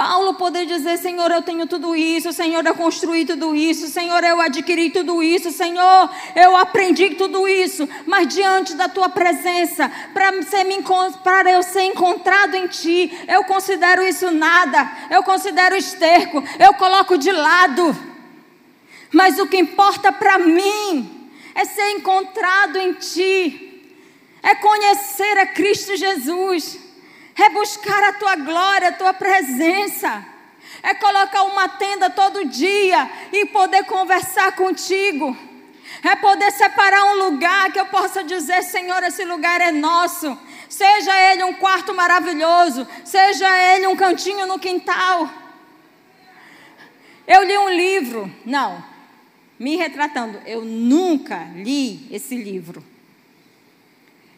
Paulo 0.00 0.32
poder 0.32 0.64
dizer: 0.64 0.96
Senhor, 0.96 1.30
eu 1.30 1.42
tenho 1.42 1.66
tudo 1.66 1.94
isso, 1.94 2.32
Senhor, 2.32 2.64
eu 2.64 2.74
construí 2.74 3.26
tudo 3.26 3.54
isso, 3.54 3.86
Senhor, 3.86 4.24
eu 4.24 4.40
adquiri 4.40 4.88
tudo 4.88 5.22
isso, 5.22 5.50
Senhor, 5.50 6.10
eu 6.34 6.56
aprendi 6.56 7.10
tudo 7.16 7.46
isso, 7.46 7.86
mas 8.06 8.26
diante 8.28 8.72
da 8.76 8.88
tua 8.88 9.10
presença, 9.10 9.92
para 10.14 11.50
eu 11.50 11.62
ser 11.62 11.82
encontrado 11.82 12.54
em 12.54 12.66
ti, 12.66 13.12
eu 13.28 13.44
considero 13.44 14.02
isso 14.02 14.30
nada, 14.30 14.90
eu 15.10 15.22
considero 15.22 15.76
esterco, 15.76 16.42
eu 16.58 16.72
coloco 16.72 17.18
de 17.18 17.30
lado. 17.30 17.94
Mas 19.12 19.38
o 19.38 19.46
que 19.46 19.58
importa 19.58 20.10
para 20.10 20.38
mim 20.38 21.30
é 21.54 21.66
ser 21.66 21.90
encontrado 21.90 22.78
em 22.78 22.94
ti, 22.94 23.84
é 24.42 24.54
conhecer 24.54 25.36
a 25.40 25.46
Cristo 25.46 25.94
Jesus 25.94 26.89
é 27.36 27.50
buscar 27.50 28.02
a 28.04 28.12
tua 28.12 28.36
glória, 28.36 28.88
a 28.88 28.92
tua 28.92 29.14
presença, 29.14 30.24
é 30.82 30.94
colocar 30.94 31.42
uma 31.44 31.68
tenda 31.68 32.10
todo 32.10 32.46
dia 32.46 33.10
e 33.32 33.46
poder 33.46 33.84
conversar 33.84 34.52
contigo, 34.52 35.36
é 36.02 36.16
poder 36.16 36.50
separar 36.52 37.04
um 37.12 37.24
lugar 37.24 37.72
que 37.72 37.80
eu 37.80 37.86
possa 37.86 38.22
dizer: 38.24 38.62
Senhor, 38.62 39.02
esse 39.02 39.24
lugar 39.24 39.60
é 39.60 39.70
nosso. 39.70 40.38
Seja 40.68 41.12
ele 41.32 41.42
um 41.44 41.54
quarto 41.54 41.92
maravilhoso, 41.92 42.86
seja 43.04 43.48
ele 43.74 43.86
um 43.88 43.96
cantinho 43.96 44.46
no 44.46 44.58
quintal. 44.58 45.28
Eu 47.26 47.44
li 47.44 47.58
um 47.58 47.68
livro, 47.68 48.32
não, 48.44 48.82
me 49.58 49.76
retratando, 49.76 50.40
eu 50.46 50.64
nunca 50.64 51.48
li 51.54 52.08
esse 52.10 52.36
livro. 52.36 52.82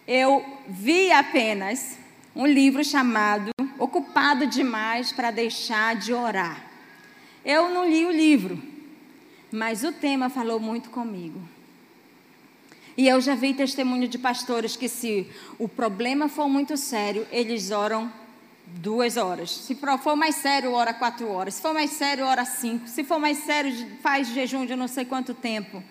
Eu 0.07 0.45
vi 0.69 1.13
apenas 1.13 1.97
um 2.35 2.47
livro 2.47 2.83
chamado 2.85 3.51
Ocupado 3.79 4.47
Demais 4.47 5.13
para 5.13 5.31
Deixar 5.31 5.97
de 5.97 6.13
Orar. 6.13 6.65
Eu 7.45 7.71
não 7.71 7.89
li 7.89 8.05
o 8.05 8.11
livro, 8.11 8.61
mas 9.51 9.85
o 9.85 9.93
tema 9.93 10.31
falou 10.31 10.59
muito 10.59 10.91
comigo. 10.91 11.41
E 12.97 13.09
eu 13.09 13.21
já 13.21 13.35
vi 13.35 13.55
testemunho 13.55 14.07
de 14.07 14.19
pastores 14.19 14.77
que, 14.77 14.89
se 14.89 15.27
o 15.59 15.69
problema 15.69 16.29
for 16.29 16.49
muito 16.49 16.77
sério, 16.77 17.27
eles 17.31 17.71
oram 17.71 18.13
duas 18.67 19.17
horas. 19.17 19.51
Se 19.51 19.75
for 19.75 20.15
mais 20.15 20.37
sério, 20.37 20.73
ora 20.73 20.95
quatro 20.95 21.29
horas. 21.29 21.55
Se 21.55 21.63
for 21.63 21.75
mais 21.75 21.91
sério, 21.91 22.25
ora 22.27 22.45
cinco. 22.45 22.87
Se 22.87 23.03
for 23.03 23.19
mais 23.19 23.39
sério, 23.39 23.73
faz 24.03 24.29
jejum 24.29 24.67
de 24.67 24.77
não 24.77 24.89
sei 24.89 25.05
quanto 25.05 25.35
tempo 25.35 25.83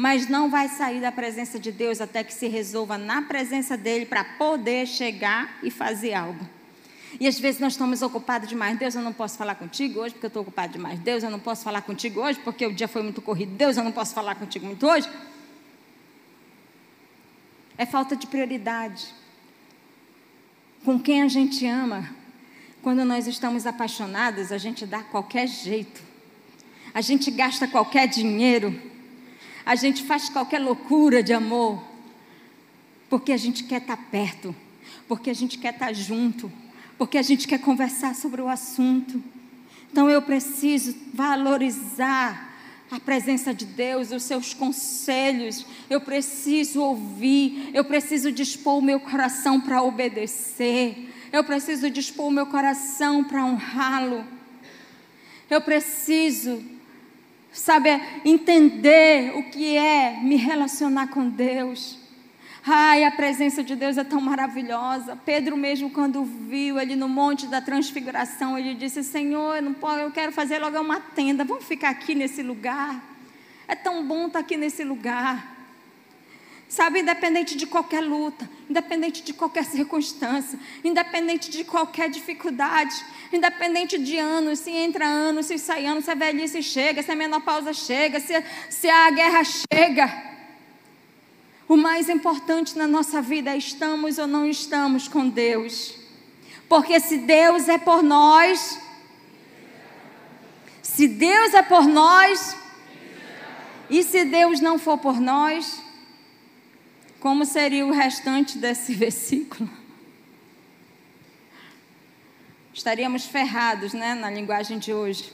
mas 0.00 0.26
não 0.26 0.48
vai 0.48 0.66
sair 0.66 0.98
da 0.98 1.12
presença 1.12 1.58
de 1.58 1.70
Deus 1.70 2.00
até 2.00 2.24
que 2.24 2.32
se 2.32 2.48
resolva 2.48 2.96
na 2.96 3.20
presença 3.20 3.76
dele 3.76 4.06
para 4.06 4.24
poder 4.24 4.86
chegar 4.86 5.58
e 5.62 5.70
fazer 5.70 6.14
algo. 6.14 6.48
E 7.20 7.28
às 7.28 7.38
vezes 7.38 7.60
nós 7.60 7.74
estamos 7.74 8.00
ocupados 8.00 8.48
demais. 8.48 8.78
Deus, 8.78 8.94
eu 8.94 9.02
não 9.02 9.12
posso 9.12 9.36
falar 9.36 9.56
contigo 9.56 10.00
hoje 10.00 10.14
porque 10.14 10.24
eu 10.24 10.28
estou 10.28 10.40
ocupado 10.40 10.72
demais. 10.72 10.98
Deus, 11.00 11.22
eu 11.22 11.28
não 11.28 11.38
posso 11.38 11.62
falar 11.62 11.82
contigo 11.82 12.18
hoje 12.18 12.40
porque 12.42 12.64
o 12.64 12.72
dia 12.72 12.88
foi 12.88 13.02
muito 13.02 13.20
corrido. 13.20 13.52
Deus, 13.54 13.76
eu 13.76 13.84
não 13.84 13.92
posso 13.92 14.14
falar 14.14 14.36
contigo 14.36 14.64
muito 14.64 14.86
hoje. 14.86 15.06
É 17.76 17.84
falta 17.84 18.16
de 18.16 18.26
prioridade. 18.26 19.06
Com 20.82 20.98
quem 20.98 21.20
a 21.20 21.28
gente 21.28 21.66
ama, 21.66 22.08
quando 22.80 23.04
nós 23.04 23.26
estamos 23.26 23.66
apaixonados, 23.66 24.50
a 24.50 24.56
gente 24.56 24.86
dá 24.86 25.02
qualquer 25.02 25.46
jeito. 25.46 26.00
A 26.94 27.02
gente 27.02 27.30
gasta 27.30 27.68
qualquer 27.68 28.08
dinheiro 28.08 28.88
a 29.64 29.74
gente 29.74 30.02
faz 30.02 30.28
qualquer 30.28 30.58
loucura 30.58 31.22
de 31.22 31.32
amor, 31.32 31.82
porque 33.08 33.32
a 33.32 33.36
gente 33.36 33.64
quer 33.64 33.80
estar 33.80 33.96
perto, 33.96 34.54
porque 35.06 35.30
a 35.30 35.34
gente 35.34 35.58
quer 35.58 35.74
estar 35.74 35.92
junto, 35.92 36.50
porque 36.96 37.18
a 37.18 37.22
gente 37.22 37.46
quer 37.46 37.58
conversar 37.58 38.14
sobre 38.14 38.40
o 38.40 38.48
assunto. 38.48 39.22
Então 39.90 40.08
eu 40.08 40.22
preciso 40.22 40.94
valorizar 41.12 42.50
a 42.90 42.98
presença 42.98 43.54
de 43.54 43.64
Deus, 43.64 44.10
os 44.10 44.24
seus 44.24 44.52
conselhos. 44.52 45.64
Eu 45.88 46.00
preciso 46.00 46.80
ouvir, 46.82 47.70
eu 47.72 47.84
preciso 47.84 48.32
dispor 48.32 48.78
o 48.78 48.82
meu 48.82 48.98
coração 48.98 49.60
para 49.60 49.82
obedecer. 49.82 51.08
Eu 51.32 51.44
preciso 51.44 51.88
dispor 51.88 52.26
o 52.26 52.32
meu 52.32 52.46
coração 52.46 53.22
para 53.22 53.44
honrá-lo. 53.44 54.24
Eu 55.48 55.60
preciso 55.60 56.62
sabe, 57.52 57.90
entender 58.24 59.36
o 59.36 59.50
que 59.50 59.76
é 59.76 60.20
me 60.22 60.36
relacionar 60.36 61.08
com 61.08 61.28
Deus. 61.28 61.98
Ai, 62.66 63.04
a 63.04 63.10
presença 63.10 63.62
de 63.64 63.74
Deus 63.74 63.96
é 63.96 64.04
tão 64.04 64.20
maravilhosa. 64.20 65.16
Pedro 65.16 65.56
mesmo 65.56 65.90
quando 65.90 66.24
viu 66.24 66.78
ali 66.78 66.94
no 66.94 67.08
monte 67.08 67.46
da 67.46 67.60
transfiguração, 67.60 68.58
ele 68.58 68.74
disse: 68.74 69.02
"Senhor, 69.02 69.56
eu 69.56 69.62
não 69.62 69.72
posso, 69.72 70.00
eu 70.00 70.10
quero 70.10 70.30
fazer 70.30 70.58
logo 70.58 70.78
uma 70.78 71.00
tenda. 71.00 71.44
Vamos 71.44 71.64
ficar 71.64 71.88
aqui 71.88 72.14
nesse 72.14 72.42
lugar. 72.42 73.02
É 73.66 73.74
tão 73.74 74.06
bom 74.06 74.26
estar 74.26 74.40
aqui 74.40 74.56
nesse 74.56 74.84
lugar." 74.84 75.59
Sabe, 76.70 77.00
independente 77.00 77.56
de 77.56 77.66
qualquer 77.66 78.00
luta, 78.00 78.48
independente 78.68 79.24
de 79.24 79.32
qualquer 79.32 79.64
circunstância, 79.64 80.56
independente 80.84 81.50
de 81.50 81.64
qualquer 81.64 82.08
dificuldade, 82.08 82.94
independente 83.32 83.98
de 83.98 84.16
anos, 84.16 84.60
se 84.60 84.70
entra 84.70 85.04
anos, 85.04 85.46
se 85.46 85.58
sai 85.58 85.84
anos, 85.84 86.04
se 86.04 86.12
a 86.12 86.14
velhice 86.14 86.62
chega, 86.62 87.02
se 87.02 87.10
a 87.10 87.16
menopausa 87.16 87.72
chega, 87.72 88.20
se, 88.20 88.40
se 88.70 88.88
a 88.88 89.10
guerra 89.10 89.42
chega. 89.42 90.30
O 91.66 91.76
mais 91.76 92.08
importante 92.08 92.78
na 92.78 92.86
nossa 92.86 93.20
vida 93.20 93.50
é 93.50 93.56
estamos 93.56 94.16
ou 94.18 94.28
não 94.28 94.46
estamos 94.46 95.08
com 95.08 95.28
Deus. 95.28 95.96
Porque 96.68 97.00
se 97.00 97.18
Deus 97.18 97.68
é 97.68 97.78
por 97.78 98.00
nós, 98.00 98.78
se 100.80 101.08
Deus 101.08 101.52
é 101.52 101.62
por 101.62 101.84
nós, 101.88 102.56
e 103.90 104.04
se 104.04 104.24
Deus 104.24 104.60
não 104.60 104.78
for 104.78 104.98
por 104.98 105.20
nós, 105.20 105.89
como 107.20 107.44
seria 107.44 107.86
o 107.86 107.92
restante 107.92 108.58
desse 108.58 108.92
versículo? 108.96 109.68
Estaríamos 112.72 113.26
ferrados, 113.26 113.92
né, 113.92 114.14
na 114.14 114.30
linguagem 114.30 114.78
de 114.78 114.92
hoje. 114.92 115.32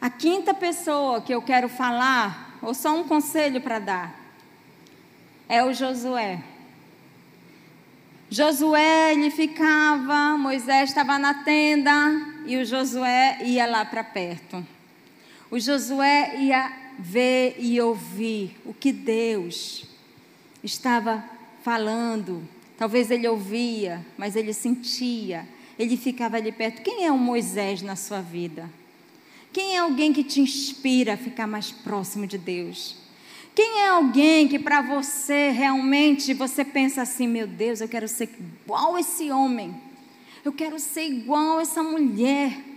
A 0.00 0.08
quinta 0.08 0.54
pessoa 0.54 1.20
que 1.20 1.34
eu 1.34 1.42
quero 1.42 1.68
falar, 1.68 2.58
ou 2.62 2.72
só 2.72 2.96
um 2.96 3.04
conselho 3.04 3.60
para 3.60 3.78
dar, 3.78 4.14
é 5.46 5.62
o 5.62 5.74
Josué. 5.74 6.42
Josué, 8.30 9.12
ele 9.12 9.30
ficava, 9.30 10.38
Moisés 10.38 10.88
estava 10.88 11.18
na 11.18 11.34
tenda 11.34 11.92
e 12.46 12.56
o 12.56 12.64
Josué 12.64 13.38
ia 13.42 13.66
lá 13.66 13.84
para 13.84 14.02
perto. 14.04 14.66
O 15.50 15.58
Josué 15.58 16.36
ia 16.38 16.79
ver 17.00 17.56
e 17.58 17.80
ouvir 17.80 18.56
o 18.64 18.72
que 18.74 18.92
Deus 18.92 19.84
estava 20.62 21.24
falando. 21.62 22.42
Talvez 22.76 23.10
ele 23.10 23.26
ouvia, 23.26 24.04
mas 24.16 24.36
ele 24.36 24.52
sentia, 24.52 25.46
ele 25.78 25.96
ficava 25.96 26.36
ali 26.36 26.52
perto. 26.52 26.82
Quem 26.82 27.04
é 27.04 27.12
o 27.12 27.18
Moisés 27.18 27.82
na 27.82 27.96
sua 27.96 28.20
vida? 28.20 28.70
Quem 29.52 29.76
é 29.76 29.78
alguém 29.78 30.12
que 30.12 30.22
te 30.22 30.40
inspira 30.40 31.14
a 31.14 31.16
ficar 31.16 31.46
mais 31.46 31.72
próximo 31.72 32.26
de 32.26 32.38
Deus? 32.38 32.96
Quem 33.54 33.80
é 33.80 33.88
alguém 33.88 34.46
que 34.46 34.58
para 34.58 34.80
você 34.80 35.50
realmente 35.50 36.32
você 36.32 36.64
pensa 36.64 37.02
assim, 37.02 37.26
meu 37.26 37.46
Deus, 37.46 37.80
eu 37.80 37.88
quero 37.88 38.06
ser 38.06 38.30
igual 38.64 38.96
esse 38.96 39.30
homem. 39.30 39.74
Eu 40.44 40.52
quero 40.52 40.78
ser 40.78 41.04
igual 41.04 41.60
essa 41.60 41.82
mulher. 41.82 42.69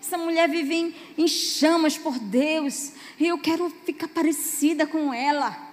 Essa 0.00 0.16
mulher 0.16 0.48
vive 0.48 0.74
em, 0.74 0.94
em 1.16 1.28
chamas 1.28 1.98
por 1.98 2.18
Deus. 2.18 2.92
E 3.18 3.26
eu 3.26 3.38
quero 3.38 3.70
ficar 3.84 4.08
parecida 4.08 4.86
com 4.86 5.12
ela. 5.12 5.68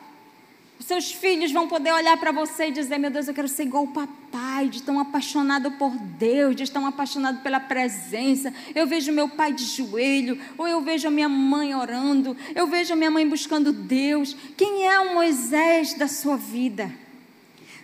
Seus 0.80 1.12
filhos 1.12 1.52
vão 1.52 1.68
poder 1.68 1.94
olhar 1.94 2.18
para 2.18 2.32
você 2.32 2.68
e 2.68 2.72
dizer: 2.72 2.98
Meu 2.98 3.10
Deus, 3.10 3.28
eu 3.28 3.34
quero 3.34 3.48
ser 3.48 3.64
igual 3.64 3.86
o 3.86 3.94
papai, 3.94 4.68
de 4.68 4.84
tão 4.84 5.00
apaixonado 5.00 5.72
por 5.72 5.96
Deus, 5.98 6.56
de 6.56 6.70
tão 6.70 6.86
apaixonado 6.86 7.42
pela 7.42 7.60
presença. 7.60 8.54
Eu 8.74 8.86
vejo 8.86 9.12
meu 9.12 9.30
pai 9.30 9.54
de 9.54 9.64
joelho, 9.64 10.40
ou 10.58 10.68
eu 10.68 10.82
vejo 10.82 11.08
a 11.08 11.12
minha 11.12 11.30
mãe 11.30 11.74
orando, 11.74 12.36
eu 12.54 12.68
vejo 12.68 12.94
a 12.94 12.96
minha 12.96 13.10
mãe 13.10 13.28
buscando 13.28 13.72
Deus. 13.72 14.36
Quem 14.58 14.86
é 14.86 15.00
o 15.00 15.14
Moisés 15.14 15.94
da 15.94 16.08
sua 16.08 16.36
vida? 16.36 16.92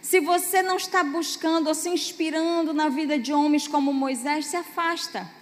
Se 0.01 0.19
você 0.19 0.61
não 0.61 0.75
está 0.75 1.03
buscando 1.03 1.67
ou 1.67 1.73
se 1.73 1.87
inspirando 1.89 2.73
na 2.73 2.89
vida 2.89 3.17
de 3.17 3.31
homens 3.31 3.67
como 3.67 3.93
Moisés, 3.93 4.47
se 4.47 4.57
afasta. 4.57 5.40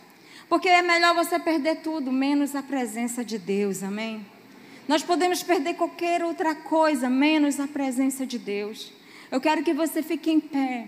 Porque 0.49 0.67
é 0.67 0.81
melhor 0.81 1.13
você 1.13 1.37
perder 1.37 1.77
tudo, 1.77 2.11
menos 2.11 2.55
a 2.55 2.63
presença 2.63 3.23
de 3.23 3.37
Deus, 3.37 3.83
amém? 3.83 4.25
Nós 4.87 5.03
podemos 5.03 5.43
perder 5.43 5.75
qualquer 5.75 6.23
outra 6.23 6.55
coisa, 6.55 7.07
menos 7.07 7.59
a 7.59 7.67
presença 7.67 8.25
de 8.25 8.39
Deus. 8.39 8.91
Eu 9.31 9.39
quero 9.39 9.63
que 9.63 9.75
você 9.75 10.01
fique 10.01 10.31
em 10.31 10.39
pé. 10.39 10.87